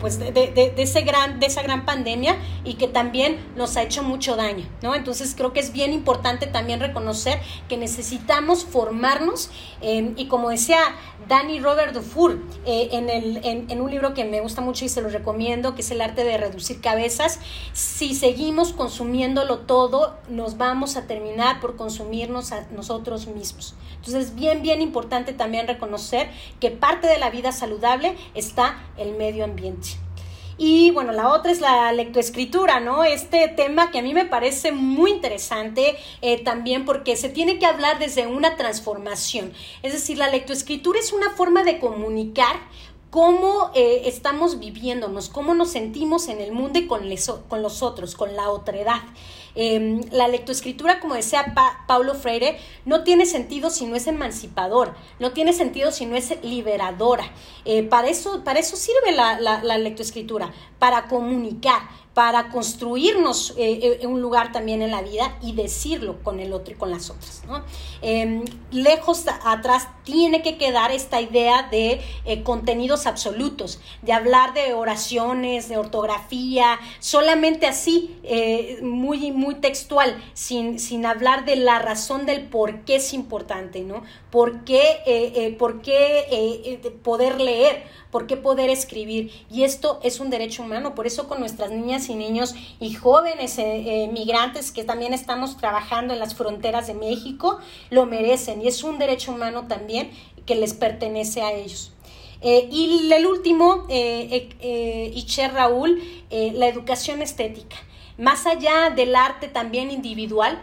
[0.00, 4.36] pues de, ese gran, de esa gran pandemia y que también nos ha hecho mucho
[4.36, 4.94] daño, ¿no?
[4.94, 9.48] Entonces creo que es bien importante también reconocer que necesitamos formarnos
[9.80, 10.78] y como decía
[11.28, 15.00] Dani Robert Dufour eh, en, el, en, un libro que me gusta mucho y se
[15.00, 17.40] lo recomiendo, que es El arte de reducir cabezas.
[17.72, 23.74] Si seguimos consumiéndolo todo, nos vamos a terminar por consumirnos a nosotros mismos.
[23.96, 29.16] Entonces es bien, bien importante también reconocer que parte de la vida saludable está el
[29.16, 30.03] medio ambiente.
[30.56, 33.02] Y bueno, la otra es la lectoescritura, ¿no?
[33.02, 37.66] Este tema que a mí me parece muy interesante eh, también porque se tiene que
[37.66, 39.52] hablar desde una transformación.
[39.82, 42.56] Es decir, la lectoescritura es una forma de comunicar
[43.10, 47.02] cómo eh, estamos viviéndonos, cómo nos sentimos en el mundo y con,
[47.48, 49.02] con los otros, con la otredad.
[49.56, 51.54] Em, la lectoescritura, como decía
[51.86, 56.42] Paulo Freire, no tiene sentido si no es emancipador, no tiene sentido si no es
[56.42, 57.24] liberadora.
[57.64, 60.52] Eh, para, eso, para eso sirve la, la lectoescritura,
[60.84, 61.80] para comunicar
[62.14, 66.72] para construirnos eh, eh, un lugar también en la vida y decirlo con el otro
[66.74, 67.42] y con las otras.
[68.02, 74.74] Em, lejos atrás tiene que quedar esta idea de eh, contenidos absolutos, de hablar de
[74.74, 78.16] oraciones, de ortografía, solamente así,
[78.80, 84.04] muy, muy textual, sin, sin hablar de la razón del por qué es importante, ¿no?
[84.34, 87.84] ¿Por qué, por qué poder leer?
[88.10, 89.30] ¿Por qué poder escribir?
[89.48, 93.58] Y esto es un derecho humano, por eso con nuestras niñas y niños y jóvenes
[93.58, 98.66] eh, eh, migrantes que también estamos trabajando en las fronteras de México, lo merecen y
[98.66, 100.10] es un derecho humano también
[100.46, 101.92] que les pertenece a ellos.
[102.40, 107.76] Eh, y el último, eh, Icher Raúl, la educación estética.
[108.18, 110.60] Más allá del arte también individual,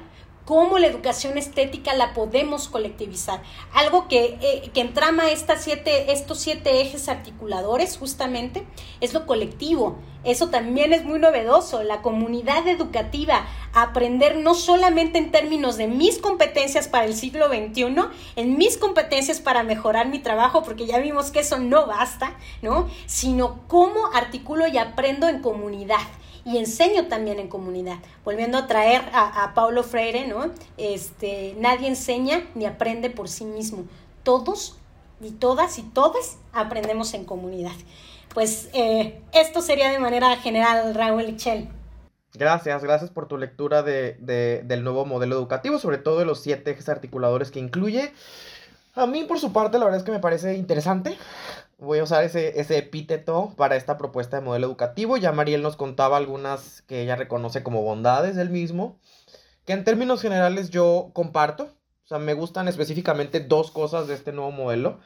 [0.52, 3.42] cómo la educación estética la podemos colectivizar.
[3.72, 8.66] Algo que, eh, que entrama estas siete, estos siete ejes articuladores justamente
[9.00, 9.96] es lo colectivo.
[10.26, 16.18] Eso también es muy novedoso, la comunidad educativa, aprender no solamente en términos de mis
[16.18, 17.96] competencias para el siglo XXI,
[18.36, 22.90] en mis competencias para mejorar mi trabajo, porque ya vimos que eso no basta, ¿no?
[23.06, 26.02] Sino cómo articulo y aprendo en comunidad
[26.46, 27.98] y enseño también en comunidad.
[28.24, 30.52] Volviendo a traer a, Paulo Freire, ¿no?
[30.78, 33.86] Este, nadie enseña ni aprende por sí mismo.
[34.24, 34.78] Todos
[35.22, 37.74] y todas y todas aprendemos en comunidad.
[38.34, 41.70] Pues eh, esto sería de manera general, Raúl Lichel.
[42.34, 44.16] Gracias, gracias por tu lectura de,
[44.64, 48.14] del nuevo modelo educativo, sobre todo de los siete ejes articuladores que incluye.
[48.96, 51.18] A mí, por su parte, la verdad es que me parece interesante
[51.82, 55.18] voy a usar ese, ese epíteto para esta propuesta de modelo educativo.
[55.18, 59.00] Ya Mariel nos contaba algunas que ella reconoce como bondades del mismo,
[59.66, 61.66] que en términos generales yo comparto.
[62.06, 65.00] O sea, me gustan específicamente dos cosas de este nuevo modelo.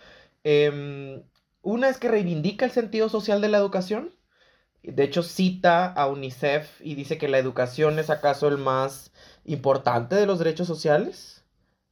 [0.43, 1.23] Em,
[1.61, 4.13] una es que reivindica el sentido social de la educación.
[4.83, 9.11] De hecho, cita a UNICEF y dice que la educación es acaso el más
[9.45, 11.43] importante de los derechos sociales.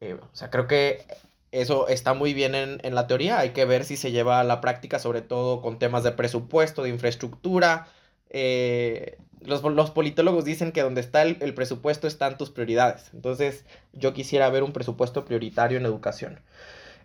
[0.02, 1.06] Eh, o sea, creo que
[1.54, 4.60] eso está muy bien en, la teoría, hay que ver si se lleva a la
[4.60, 7.88] práctica, sobre todo con temas de presupuesto, de infraestructura.
[8.32, 9.62] Eh, los,
[9.92, 13.12] politólogos dicen que donde está el, presupuesto están tus prioridades.
[13.14, 16.42] Entonces yo quisiera ver un presupuesto prioritario en educación.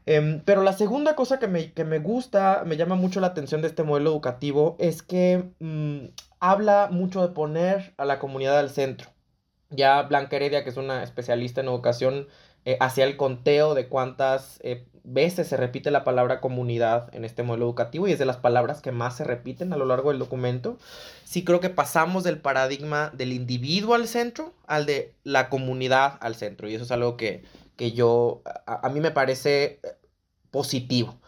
[0.06, 3.82] Em, pero la segunda cosa que me, gusta, me llama mucho la atención de este
[3.82, 6.06] modelo educativo, es que mm,
[6.40, 9.10] habla mucho de poner a la comunidad al centro.
[9.68, 12.28] Ya Blanca Heredia, que es una especialista en educación,
[12.64, 17.42] eh, hacia el conteo de cuántas eh, veces se repite la palabra comunidad en este
[17.42, 20.18] modelo educativo y es de las palabras que más se repiten a lo largo del
[20.18, 20.76] documento.
[21.24, 26.34] Sí creo que pasamos del paradigma del individuo al centro al de la comunidad al
[26.34, 27.42] centro y eso es algo que,
[27.94, 29.96] yo, a, mí me parece eh,
[30.50, 31.18] positivo.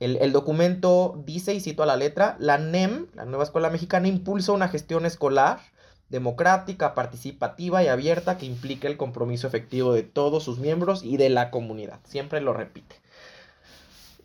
[0.00, 4.08] El, el, documento dice, y cito a la letra, la NEM, la Nueva Escuela Mexicana,
[4.08, 5.58] impulsa una gestión escolar
[6.08, 11.28] democrática, participativa y abierta que implique el compromiso efectivo de todos sus miembros y de
[11.28, 12.00] la comunidad.
[12.04, 12.96] Siempre lo repite.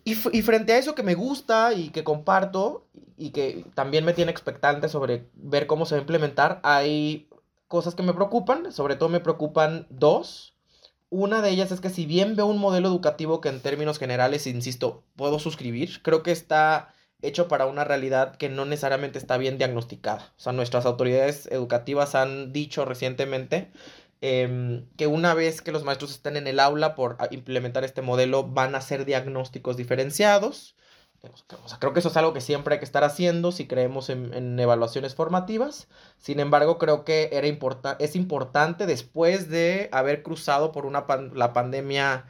[0.06, 4.30] Y, frente a eso que me gusta y que comparto y que también me tiene
[4.30, 7.28] expectante sobre ver cómo se va a implementar, hay
[7.68, 10.54] cosas que me preocupan, sobre todo me preocupan dos.
[11.08, 14.46] Una de ellas es que si bien veo un modelo educativo que en términos generales,
[14.46, 16.93] insisto, puedo suscribir, creo que está
[17.26, 20.32] hecho para una realidad que no necesariamente está bien diagnosticada.
[20.36, 23.70] O sea, nuestras autoridades educativas han dicho recientemente
[24.20, 28.44] em, que una vez que los maestros estén en el aula por implementar este modelo
[28.44, 30.74] van a hacer diagnósticos diferenciados.
[31.78, 35.14] Creo que eso es algo que siempre hay que estar haciendo si creemos en, evaluaciones
[35.14, 35.88] formativas.
[36.18, 37.46] Sin embargo, creo que era
[37.98, 42.26] es importante después de haber cruzado por una la pandemia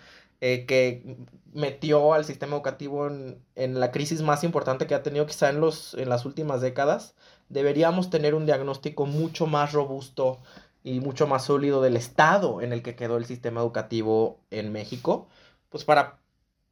[0.46, 1.16] eh, que
[1.54, 5.58] metió al sistema educativo en, en, la crisis más importante que ha tenido quizá en,
[5.58, 7.14] los, en las últimas décadas,
[7.48, 10.42] deberíamos tener un diagnóstico mucho más robusto
[10.82, 15.28] y mucho más sólido del estado en el que quedó el sistema educativo en México,
[15.70, 16.18] pues para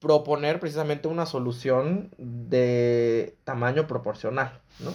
[0.01, 4.93] proponer precisamente una solución de tamaño proporcional, ¿no?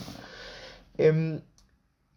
[1.00, 1.42] Em,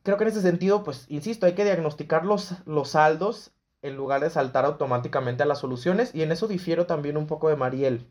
[0.03, 3.51] creo que en ese sentido, pues, insisto, hay que diagnosticar los, los saldos
[3.83, 6.15] en lugar de saltar automáticamente a las soluciones.
[6.15, 8.07] Y en eso difiero también un poco de Mariel.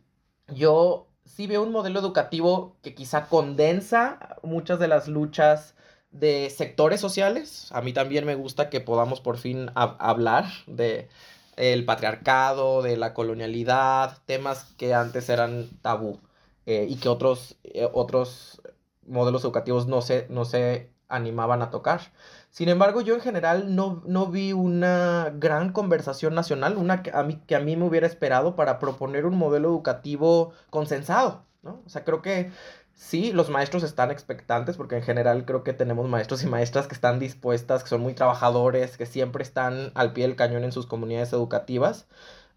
[0.48, 5.76] Yo sí veo un modelo educativo que quizá condensa muchas de las luchas
[6.12, 7.70] de sectores sociales.
[7.72, 11.10] A mí también me gusta que podamos por fin hablar de
[11.56, 16.20] el patriarcado, de la colonialidad, temas que antes eran tabú
[16.66, 18.62] eh, y que otros, eh, otros
[19.06, 22.02] modelos educativos no se, no se animaban a tocar.
[22.60, 27.24] Sin embargo, yo en general no, no vi una gran conversación nacional, una que a,
[27.24, 31.82] mí, que a mí me hubiera esperado para proponer un modelo educativo consensado, ¿no?
[31.86, 32.52] O sea, creo que
[32.94, 36.96] sí, los maestros están expectantes, porque en general creo que tenemos maestros y maestras que
[36.96, 40.86] están dispuestas, que son muy trabajadores, que siempre están al pie del cañón en sus
[40.86, 42.08] comunidades educativas,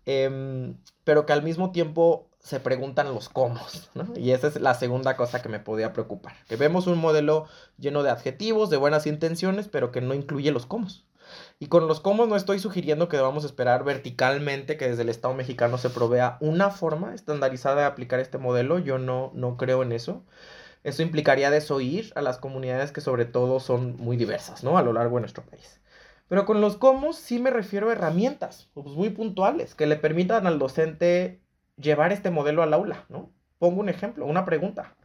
[0.05, 3.61] em, pero que al mismo tiempo se preguntan los cómo,
[3.95, 4.09] ¿no?
[4.17, 6.35] Y esa es la segunda cosa que me podía preocupar.
[6.49, 7.47] Que vemos un modelo
[7.79, 10.89] lleno de adjetivos, de buenas intenciones, pero que no incluye los cómo.
[11.61, 15.35] Y con los cómo no estoy sugiriendo que debamos esperar verticalmente que desde el Estado
[15.35, 18.81] mexicano se provea una forma estandarizada de aplicar este modelo.
[18.81, 20.25] Yo no, no creo en eso.
[20.83, 24.77] Eso implicaría desoír a las comunidades que sobre todo son muy diversas, ¿no?
[24.77, 25.81] A lo largo de nuestro país.
[26.27, 30.47] Pero con los cómo sí me refiero a herramientas pues muy puntuales que le permitan
[30.47, 31.42] al docente
[31.83, 33.31] llevar este modelo al aula, ¿no?
[33.59, 34.97] Pongo un ejemplo, una pregunta.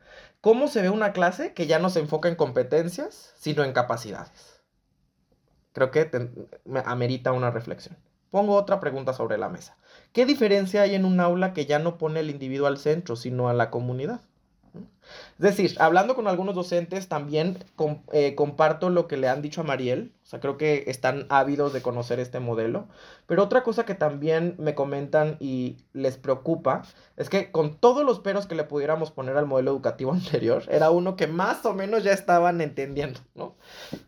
[0.41, 4.61] ¿Cómo se ve una clase que ya no se enfoca en competencias, sino en capacidades?
[5.73, 6.09] Creo que
[6.85, 7.97] amerita una reflexión.
[8.31, 9.77] Pongo otra pregunta sobre la mesa.
[10.11, 13.49] ¿Qué diferencia hay en un aula que ya no pone al individuo al centro, sino
[13.49, 14.21] a la comunidad?
[15.39, 17.63] Es decir, hablando con algunos docentes, también
[18.11, 20.11] eh, comparto lo que le han dicho a Mariel.
[20.23, 22.87] O sea, creo que están ávidos de conocer este modelo.
[23.27, 26.83] Pero otra cosa que también me comentan y les preocupa
[27.15, 30.91] es que con todos los peros que le pudiéramos poner al modelo educativo anterior, era
[30.91, 33.55] uno que más o menos ya estaban entendiendo, ¿no?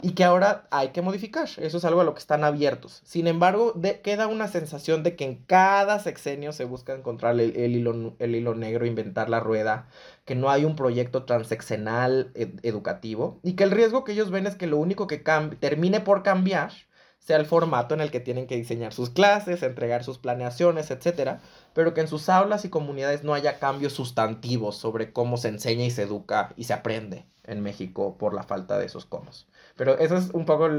[0.01, 1.47] Y que ahora hay que modificar.
[1.57, 3.01] Eso es algo a lo que están abiertos.
[3.05, 3.73] Sin embargo,
[4.03, 8.55] queda una sensación de que en cada sexenio se busca encontrar el, hilo, el hilo
[8.55, 9.87] negro, inventar la rueda,
[10.25, 10.88] que no hay un proyecto
[11.23, 15.23] transeccional educativo y que el riesgo que ellos ven es que lo único que
[15.59, 16.71] termine por cambiar
[17.19, 21.41] sea el formato en el que tienen que diseñar sus clases, entregar sus planeaciones, etcétera,
[21.73, 25.85] pero que en sus aulas y comunidades no haya cambios sustantivos sobre cómo se enseña
[25.85, 29.47] y se educa y se aprende en México por la falta de esos cómo.
[29.75, 30.69] Pero esas es un poco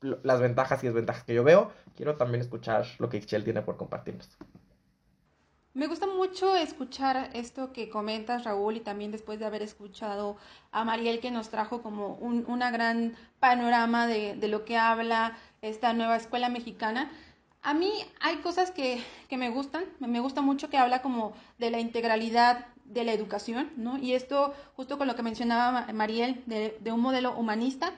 [0.00, 1.70] las ventajas y desventajas que yo veo.
[1.96, 4.28] Quiero también escuchar lo que Ixchel tiene por compartirnos.
[5.72, 10.36] Me gusta mucho escuchar esto que comentas, Raúl, y también después de haber escuchado
[10.72, 15.38] a Mariel que nos trajo como un una gran panorama de, de, lo que habla
[15.62, 17.08] esta nueva escuela mexicana.
[17.62, 21.70] A mí hay cosas que, que, me gustan, me gusta mucho que habla como de
[21.70, 23.96] la integralidad de la educación, ¿no?
[23.96, 27.92] Y esto justo con lo que mencionaba Mariel, de, de un modelo humanista.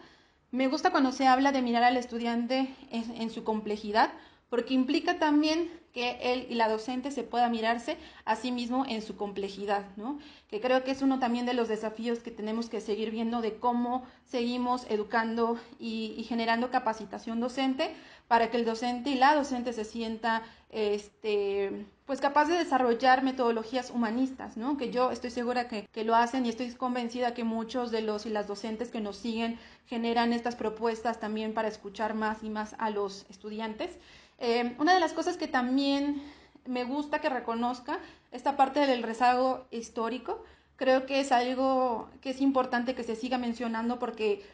[0.50, 4.12] Me gusta cuando se habla de mirar al estudiante en, en su complejidad,
[4.50, 9.03] porque implica también que él y la docente se pueda mirarse a sí mismo en
[9.03, 10.18] su complejidad, ¿no?
[10.49, 13.57] Que creo que es uno también de los desafíos que tenemos que seguir viendo de
[13.57, 17.95] cómo seguimos educando y, generando capacitación docente
[18.26, 23.90] para que el docente y la docente se sienta este, pues capaz de desarrollar metodologías
[23.90, 24.78] humanistas, ¿no?
[24.78, 28.24] Que yo estoy segura que, que, lo hacen y estoy convencida que muchos de los
[28.24, 32.74] y las docentes que nos siguen generan estas propuestas también para escuchar más y más
[32.78, 33.99] a los estudiantes.
[34.43, 36.20] Eh, una de las cosas que también
[36.66, 38.01] me gusta que reconozca
[38.32, 40.43] esta parte del rezago histórico,
[40.74, 44.45] creo que es algo que es importante que se siga mencionando porque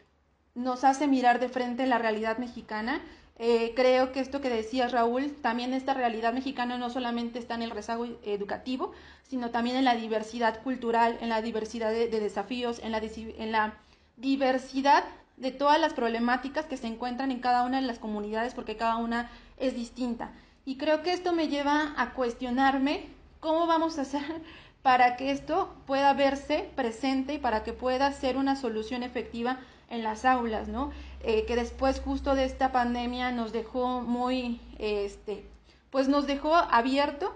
[0.53, 3.01] nos hace mirar de frente la realidad mexicana.
[3.39, 7.63] Eh, creo que esto que decía Raúl, también esta realidad mexicana no solamente está en
[7.63, 8.91] el rezago educativo,
[9.23, 13.73] sino también en la diversidad cultural, en la diversidad de, desafíos, en la, en la
[14.17, 15.03] diversidad
[15.39, 18.97] de todas las problemáticas que se encuentran en cada una de las comunidades, porque cada
[18.97, 20.31] una es distinta.
[20.65, 23.07] Y creo que esto me lleva a cuestionarme
[23.39, 24.21] cómo vamos a hacer
[24.81, 29.59] para que esto pueda verse presente y para que pueda ser una solución efectiva
[29.89, 30.91] en las aulas, ¿no?
[31.23, 35.45] Eh, que después justo de esta pandemia nos dejó muy, este,
[35.89, 37.35] pues nos dejó abierto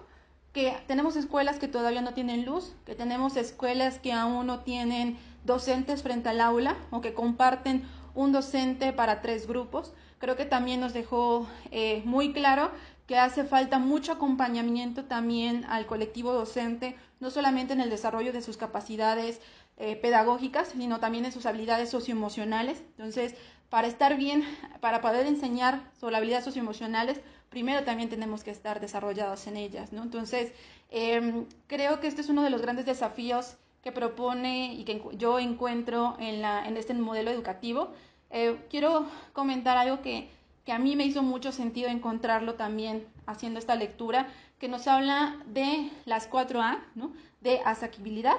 [0.53, 5.17] que tenemos escuelas que todavía no tienen luz, que tenemos escuelas que aún no tienen
[5.43, 7.83] docentes frente al aula o que comparten
[8.15, 9.93] un docente para tres grupos.
[10.19, 12.71] Creo que también nos dejó eh, muy claro
[13.07, 18.41] que hace falta mucho acompañamiento también al colectivo docente, no solamente en el desarrollo de
[18.41, 19.41] sus capacidades
[19.77, 22.79] eh, pedagógicas, sino también en sus habilidades socioemocionales.
[22.79, 23.35] Entonces,
[23.69, 24.43] para estar bien,
[24.79, 27.19] para poder enseñar sobre habilidades socioemocionales,
[27.49, 30.03] primero también tenemos que estar desarrollados en ellas, ¿no?
[30.03, 30.53] Entonces,
[30.89, 35.39] em, creo que este es uno de los grandes desafíos que propone y que yo
[35.39, 37.89] encuentro en, la, en este modelo educativo.
[38.29, 40.29] Eh, quiero comentar algo que,
[40.65, 44.27] que a mí me hizo mucho sentido encontrarlo también haciendo esta lectura,
[44.57, 47.11] que nos habla de las 4A, ¿no?
[47.41, 48.37] de asequibilidad,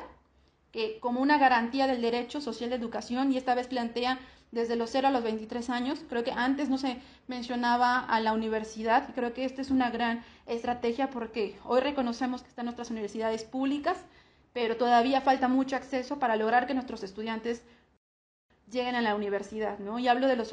[0.73, 4.19] que como una garantía del derecho social de educación, y esta vez plantea
[4.51, 6.01] desde los 0 a los 23 años.
[6.09, 9.91] Creo que antes no se mencionaba a la universidad, y creo que esta es una
[9.91, 13.99] gran estrategia porque hoy reconocemos que están nuestras universidades públicas,
[14.55, 17.63] pero todavía falta mucho acceso para lograr que nuestros estudiantes
[18.71, 19.99] lleguen a la universidad, ¿no?
[19.99, 20.53] Y hablo de los,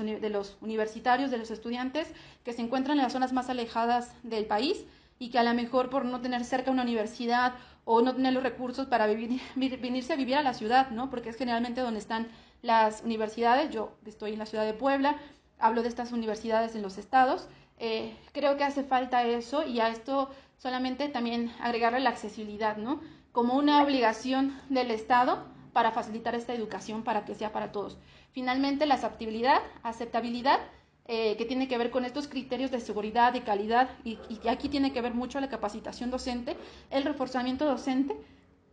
[0.60, 2.12] universitarios, de los estudiantes
[2.43, 4.84] que se encuentran en las zonas más alejadas del país
[5.20, 7.54] y que a lo mejor por no tener cerca una universidad
[7.86, 11.12] o no tener los recursos para vivir, venirse a vivir a la ciudad, ¿no?
[11.12, 12.28] Porque es generalmente donde están
[12.64, 13.70] las universidades.
[13.70, 15.18] Yo estoy en la ciudad de Puebla,
[15.60, 17.47] hablo de estas universidades en los estados.
[17.78, 22.99] Eh, creo que hace falta eso y a esto solamente también agregarle la accesibilidad, ¿no?
[23.32, 27.97] Como una obligación del Estado para facilitar esta educación para que sea para todos.
[28.32, 30.59] Finalmente, la aceptabilidad, aceptabilidad
[31.05, 34.17] eh, que tiene que ver con estos criterios de seguridad, de calidad, y,
[34.47, 36.55] aquí tiene que ver mucho la capacitación docente,
[36.89, 38.15] el reforzamiento docente,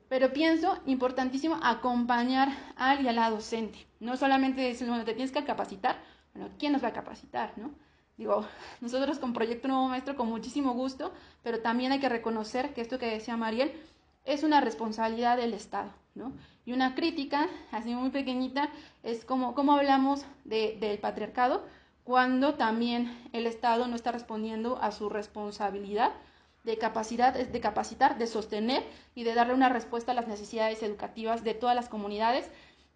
[0.09, 3.86] pero pienso importantísimo acompañar al y a la docente.
[4.00, 6.00] No solamente decir, bueno, te tienes que capacitar,
[6.34, 7.72] bueno, ¿quién nos va a capacitar, no?
[8.16, 8.46] Digo,
[8.80, 12.98] nosotros con Proyecto Nuevo Maestro con muchísimo gusto, pero también hay que reconocer que esto
[12.98, 13.72] que decía Mariel,
[14.29, 16.33] es una responsabilidad del Estado, ¿no?
[16.66, 18.68] Y una crítica, así muy pequeñita,
[19.03, 21.64] es como, cómo hablamos de, del patriarcado
[22.05, 26.12] cuando también el Estado no está respondiendo a su responsabilidad
[26.64, 28.83] de capacidad, de capacitar, de sostener
[29.14, 32.51] y de darle una respuesta a las necesidades educativas de todas las comunidades.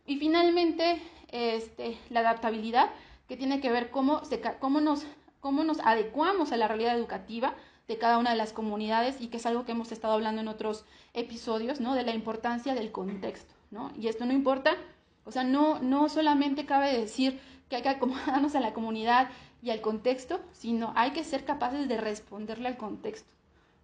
[0.05, 2.91] Y finalmente, este, la adaptabilidad,
[3.27, 4.21] que tiene que ver cómo,
[4.61, 5.07] cómo, nos,
[5.41, 7.55] cómo nos adecuamos a la realidad educativa,
[7.89, 10.49] de cada una de las comunidades y que es algo que hemos estado hablando en
[10.49, 11.95] otros episodios, ¿no?
[11.95, 13.91] De la importancia del contexto, ¿no?
[13.99, 14.77] Y esto no importa,
[15.25, 19.31] o sea, no, no solamente cabe decir que hay que acomodarnos a la comunidad
[19.63, 23.31] y al contexto, sino hay que ser capaces de responderle al contexto,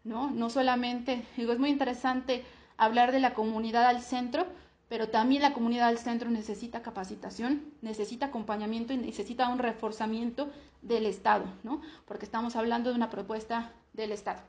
[0.05, 0.31] ¿no?
[0.31, 2.45] No solamente, digo, es muy interesante
[2.77, 4.47] hablar de la comunidad al centro,
[4.89, 11.07] pero también la comunidad del centro necesita capacitación, necesita acompañamiento y necesita un reforzamiento del
[11.07, 11.83] Estado, ¿no?
[12.07, 13.73] Porque estamos hablando de una propuesta
[14.03, 14.41] del Estado.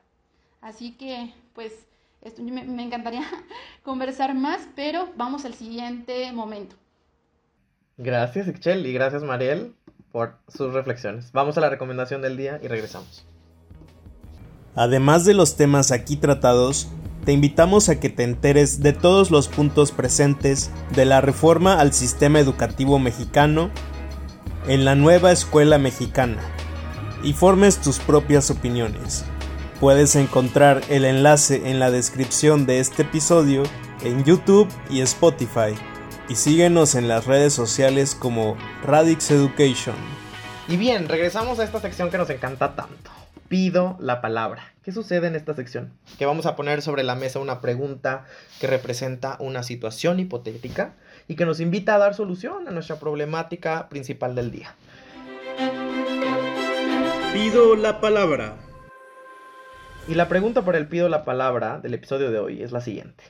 [0.62, 1.74] Así que, pues,
[2.22, 3.24] esto, me, me encantaría
[3.84, 6.76] conversar más, pero vamos al siguiente momento.
[7.98, 9.76] Gracias, Ixchel, y gracias, Mariel,
[10.12, 11.32] por sus reflexiones.
[11.34, 13.26] Vamos a la recomendación del día y regresamos.
[14.76, 16.88] Además de los temas aquí tratados,
[17.26, 21.92] te invitamos a que te enteres de todos los puntos presentes de la reforma al
[21.92, 23.70] sistema educativo mexicano
[24.68, 26.40] en la nueva escuela mexicana
[27.24, 29.26] y formes tus propias opiniones.
[29.80, 33.64] Puedes encontrar el enlace en la descripción de este episodio
[34.04, 35.74] en YouTube y Spotify.
[36.28, 39.96] Y síguenos en las redes sociales como Radix Education.
[40.68, 43.10] Y bien, regresamos a esta sección que nos encanta tanto.
[43.48, 44.74] Pido la palabra.
[44.84, 45.94] ¿Qué sucede en esta sección?
[46.18, 48.26] Que vamos a poner sobre la mesa una pregunta
[48.60, 50.96] que representa una situación hipotética
[51.30, 54.76] y que nos invita a dar solución a nuestra problemática principal del día.
[57.32, 58.58] Pido la palabra.
[60.10, 63.26] Y la pregunta por el pido la palabra del episodio de hoy es la siguiente.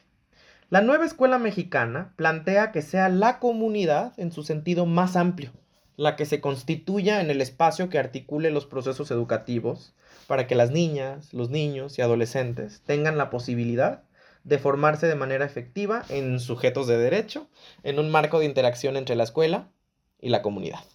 [0.69, 5.51] La nueva escuela mexicana plantea que sea la comunidad en su sentido más amplio,
[5.97, 9.93] la que se constituya en el espacio que articule los procesos educativos
[10.25, 14.03] para que las niñas, los niños y adolescentes tengan la posibilidad
[14.45, 17.49] de formarse de manera efectiva en sujetos de derecho,
[17.83, 19.67] en un marco de interacción entre la escuela
[20.21, 20.85] y la comunidad.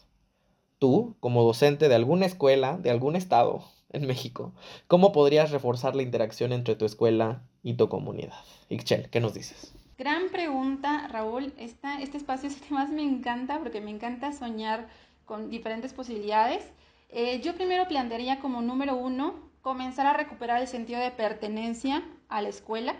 [0.78, 4.52] Tú, como docente de alguna escuela, de algún estado, en México,
[4.86, 8.34] ¿cómo podrías reforzar la interacción entre tu escuela y tu comunidad?
[8.68, 9.72] Ixchel, ¿qué nos dices?
[9.96, 11.52] Gran pregunta, Raúl.
[11.56, 14.88] Esta, este espacio es el que más me encanta porque me encanta soñar
[15.24, 16.64] con diferentes posibilidades.
[17.10, 22.42] Eh, yo primero plantearía como número uno comenzar a recuperar el sentido de pertenencia a
[22.42, 22.96] la escuela.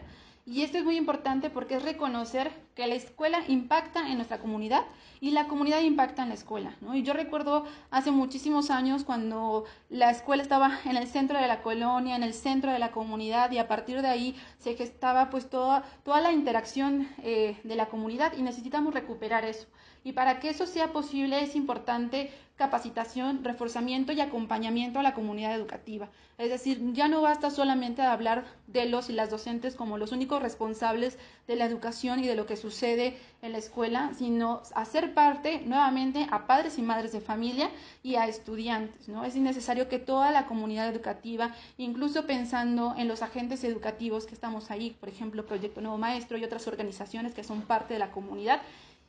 [0.47, 4.83] Y esto es muy importante porque es reconocer que la escuela impacta en nuestra comunidad
[5.21, 6.77] y la comunidad impacta en la escuela.
[6.83, 6.95] ¿no?
[6.95, 11.63] Y yo recuerdo hace muchísimos años cuando la escuela estaba en el centro de la
[11.63, 15.49] colonia, en el centro de la comunidad y a partir de ahí se gestaba pues
[15.49, 19.67] toda, toda la interacción eh, de la comunidad y necesitamos recuperar eso.
[20.05, 25.55] Y para que eso sea posible es importante capacitación, reforzamiento y acompañamiento a la comunidad
[25.55, 26.09] educativa.
[26.39, 30.41] Es decir, ya no basta solamente hablar de los y las docentes como los únicos
[30.41, 35.63] responsables de la educación y de lo que sucede en la escuela, sino hacer parte
[35.65, 37.71] nuevamente a padres y madres de familia
[38.05, 39.09] y a estudiantes.
[39.09, 39.25] ¿no?
[39.25, 44.71] Es necesario que toda la comunidad educativa, incluso pensando en los agentes educativos que estamos
[44.71, 48.61] ahí, por ejemplo, Proyecto Nuevo Maestro y otras organizaciones que son parte de la comunidad,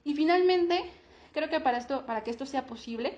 [0.06, 0.84] y finalmente,
[1.34, 3.18] creo que para, esto, para que esto sea posible,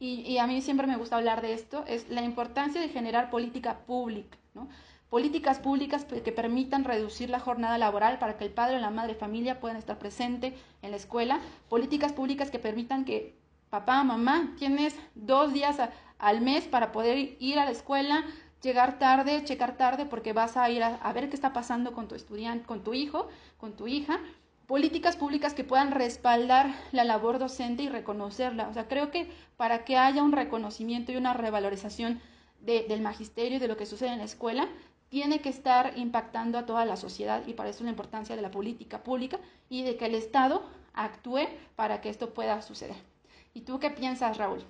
[0.00, 3.80] y, a mí siempre me gusta hablar de esto, es la importancia de generar política
[3.80, 4.68] pública, ¿no?
[5.10, 9.16] políticas públicas que permitan reducir la jornada laboral para que el padre o la madre
[9.16, 13.34] familia puedan estar presente en la escuela, políticas públicas que permitan que
[13.70, 15.78] papá, mamá, tienes dos días
[16.18, 18.24] al mes para poder ir a la escuela,
[18.62, 22.06] llegar tarde, checar tarde porque vas a ir a, a ver qué está pasando con
[22.06, 24.20] tu estudiante, con tu hijo, con tu hija,
[24.68, 28.68] políticas públicas que puedan respaldar la labor docente y reconocerla.
[28.68, 32.20] O sea, creo que para que haya un reconocimiento y una revalorización
[32.60, 34.68] del magisterio y de lo que sucede en la escuela,
[35.08, 38.50] tiene que estar impactando a toda la sociedad y para eso la importancia de la
[38.50, 39.40] política pública
[39.70, 40.62] y de que el Estado
[40.92, 42.96] actúe para que esto pueda suceder.
[43.54, 44.62] ¿Y tú qué piensas, Raúl?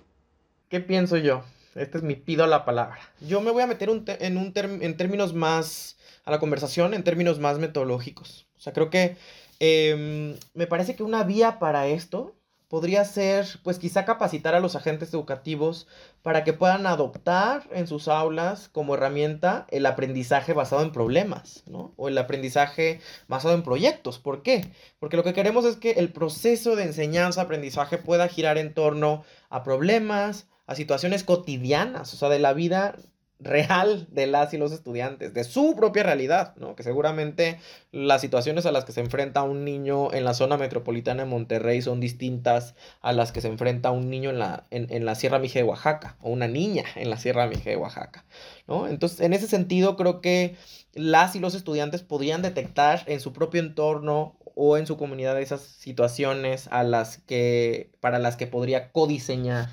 [0.68, 1.42] ¿Qué pienso yo?
[1.74, 3.00] Este es mi pido la palabra.
[3.20, 7.58] Yo me voy a meter en, en términos más a la conversación, en términos más
[7.58, 8.46] metodológicos.
[8.56, 9.16] O sea, creo que
[9.60, 12.34] Em, me parece que una vía para esto
[12.68, 15.86] podría ser, pues quizá capacitar a los agentes educativos
[16.22, 21.94] para que puedan adoptar en sus aulas como herramienta el aprendizaje basado en problemas, ¿no?
[21.96, 24.18] O el aprendizaje basado en proyectos.
[24.18, 24.70] ¿Por qué?
[24.98, 29.62] Porque lo que queremos es que el proceso de enseñanza-aprendizaje pueda girar en torno a
[29.64, 32.96] problemas, a situaciones cotidianas, o sea, de la vida
[33.40, 36.74] real de las y los estudiantes, de su propia realidad, ¿no?
[36.74, 37.60] Que seguramente
[37.92, 41.80] las situaciones a las que se enfrenta un niño en la zona metropolitana de Monterrey
[41.80, 45.60] son distintas a las que se enfrenta un niño en la, en, la Sierra Mije
[45.60, 48.24] de Oaxaca, o una niña en la Sierra Mije de Oaxaca,
[48.66, 48.88] ¿no?
[48.88, 50.56] Entonces, en ese sentido, creo que
[50.94, 55.60] las y los estudiantes podrían detectar en su propio entorno o en su comunidad esas
[55.60, 59.68] situaciones a las que, para las que podría codiseñar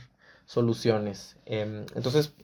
[0.46, 1.38] soluciones.
[1.48, 2.36] Em, entonces,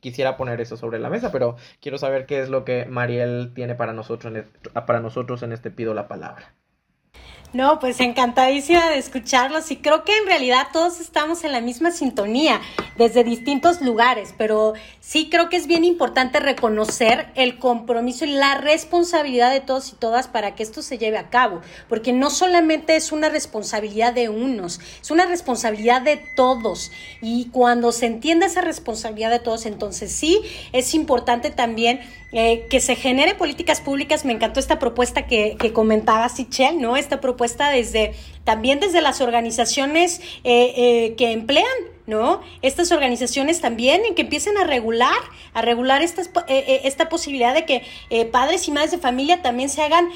[0.00, 3.74] quisiera poner eso sobre la mesa, pero quiero saber qué es lo que Mariel tiene
[3.74, 4.46] para nosotros en,
[4.86, 6.54] para nosotros en este Pido la Palabra.
[7.52, 11.90] No, pues encantadísima de escucharlos y creo que en realidad todos estamos en la misma
[11.90, 12.60] sintonía
[12.98, 18.56] desde distintos lugares, pero sí creo que es bien importante reconocer el compromiso y la
[18.56, 22.96] responsabilidad de todos y todas para que esto se lleve a cabo, porque no solamente
[22.96, 26.90] es una responsabilidad de unos, es una responsabilidad de todos.
[27.22, 30.40] Y cuando se entiende esa responsabilidad de todos, entonces sí
[30.72, 32.00] es importante también
[32.32, 34.24] eh, que se genere políticas públicas.
[34.24, 36.96] Me encantó esta propuesta que, que comentaba Sichel, ¿no?
[36.96, 38.14] Esta propuesta desde
[38.44, 41.66] también desde las organizaciones eh, eh, que emplean
[42.06, 42.40] ¿no?
[42.62, 45.18] Estas organizaciones también en que empiecen a regular,
[45.52, 47.82] a regular estas, eh, esta posibilidad de que
[48.30, 50.08] padres y madres de familia también se hagan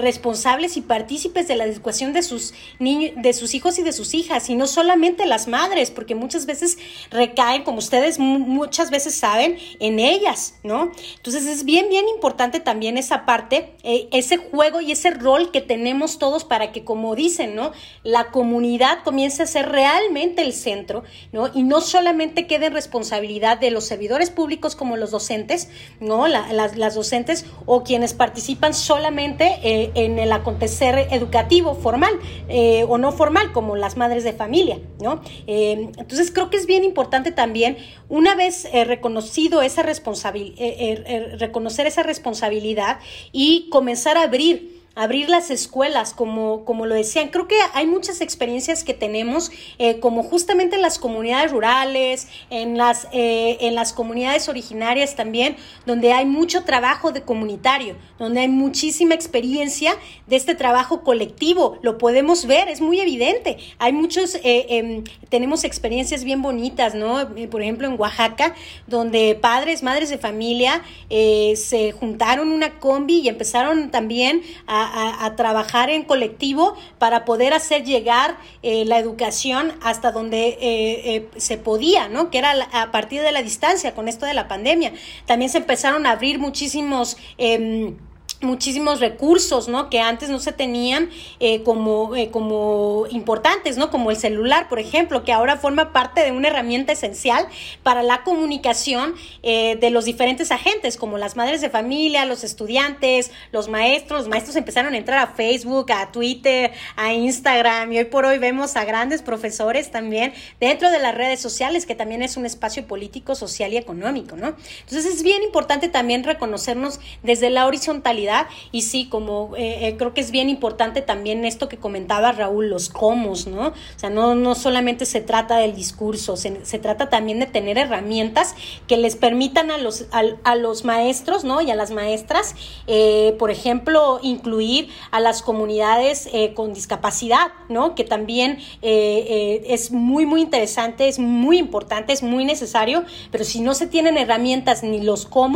[0.00, 4.14] responsables y partícipes de la educación de sus niños, de sus hijos y de sus
[4.14, 6.78] hijas, y no solamente las madres, porque muchas veces
[7.10, 10.92] recaen, como ustedes muchas veces saben, en ellas, ¿no?
[11.16, 16.18] Entonces es bien, bien importante también esa parte, ese juego y ese rol que tenemos
[16.18, 17.72] todos para que, como dicen, ¿no?
[18.02, 21.37] la comunidad comience a ser realmente el centro, ¿no?
[21.54, 25.68] Y no solamente quede en responsabilidad de los servidores públicos como los docentes,
[26.00, 26.26] ¿no?
[26.26, 32.12] las, docentes o quienes participan solamente eh, en el acontecer educativo formal
[32.48, 35.20] eh, o no formal, como las madres de familia, ¿no?
[35.46, 37.76] Eh, entonces creo que es bien importante también,
[38.08, 42.98] una vez reconocido esa responsabilidad, reconocer esa responsabilidad
[43.32, 47.28] y comenzar a abrir abrir las escuelas, como, como lo decían.
[47.28, 52.76] Creo que hay muchas experiencias que tenemos, eh, como justamente en las comunidades rurales, en
[52.76, 58.48] las, eh, en las comunidades originarias también, donde hay mucho trabajo de comunitario, donde hay
[58.48, 59.96] muchísima experiencia
[60.26, 61.78] de este trabajo colectivo.
[61.82, 63.58] Lo podemos ver, es muy evidente.
[63.78, 67.28] Hay muchos, eh, em, tenemos experiencias bien bonitas, ¿no?
[67.52, 68.56] Por ejemplo, en Oaxaca,
[68.88, 75.90] donde padres, madres de familia se juntaron una combi y empezaron también a a, trabajar
[75.90, 82.08] en colectivo para poder hacer llegar eh, la educación hasta donde eh, eh, se podía,
[82.08, 82.30] ¿no?
[82.30, 84.92] Que era a partir de la distancia con esto de la pandemia.
[85.26, 87.16] También se empezaron a abrir muchísimos...
[87.36, 87.96] Em,
[88.40, 89.90] muchísimos recursos, ¿no?
[89.90, 91.10] Que antes no se tenían
[91.40, 93.90] eh, como, eh, como importantes, ¿no?
[93.90, 97.48] Como el celular, por ejemplo, que ahora forma parte de una herramienta esencial
[97.82, 103.32] para la comunicación eh, de los diferentes agentes, como las madres de familia, los estudiantes,
[103.50, 104.20] los maestros.
[104.20, 108.38] Los maestros empezaron a entrar a Facebook, a Twitter, a Instagram y hoy por hoy
[108.38, 112.86] vemos a grandes profesores también dentro de las redes sociales, que también es un espacio
[112.86, 114.54] político, social y económico, ¿no?
[114.80, 118.27] Entonces es bien importante también reconocernos desde la horizontalidad
[118.72, 122.68] y sí, como eh, eh, creo que es bien importante también esto que comentaba Raúl,
[122.68, 123.68] los cómo, ¿no?
[123.68, 127.78] O sea, no, no solamente se trata del discurso, se, se trata también de tener
[127.78, 128.54] herramientas
[128.86, 131.60] que les permitan a los, a, los maestros, ¿no?
[131.60, 132.54] Y a las maestras,
[132.86, 137.94] eh, por ejemplo, incluir a las comunidades con discapacidad, ¿no?
[137.94, 143.74] Que también es muy, muy interesante, es muy importante, es muy necesario, pero si no
[143.74, 145.48] se tienen herramientas ni los cómo,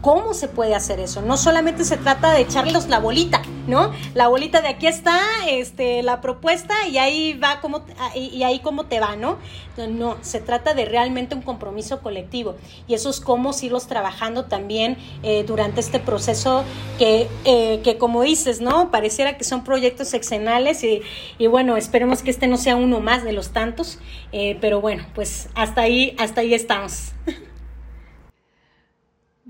[0.00, 1.20] ¿Cómo se puede hacer eso?
[1.20, 3.92] No solamente se trata de echarles la bolita, ¿no?
[4.14, 7.84] La bolita de aquí está, este, la propuesta y ahí va como,
[8.14, 9.36] y ahí cómo te va, ¿no?
[9.76, 12.56] No, se trata de realmente un compromiso colectivo
[12.88, 16.64] y eso es cómo irlos trabajando también eh, durante este proceso
[16.98, 18.90] que, eh, que, como dices, ¿no?
[18.90, 21.02] Pareciera que son proyectos sexenales y,
[21.38, 23.98] y, bueno, esperemos que este no sea uno más de los tantos,
[24.32, 27.12] eh, pero bueno, pues hasta ahí, hasta ahí estamos.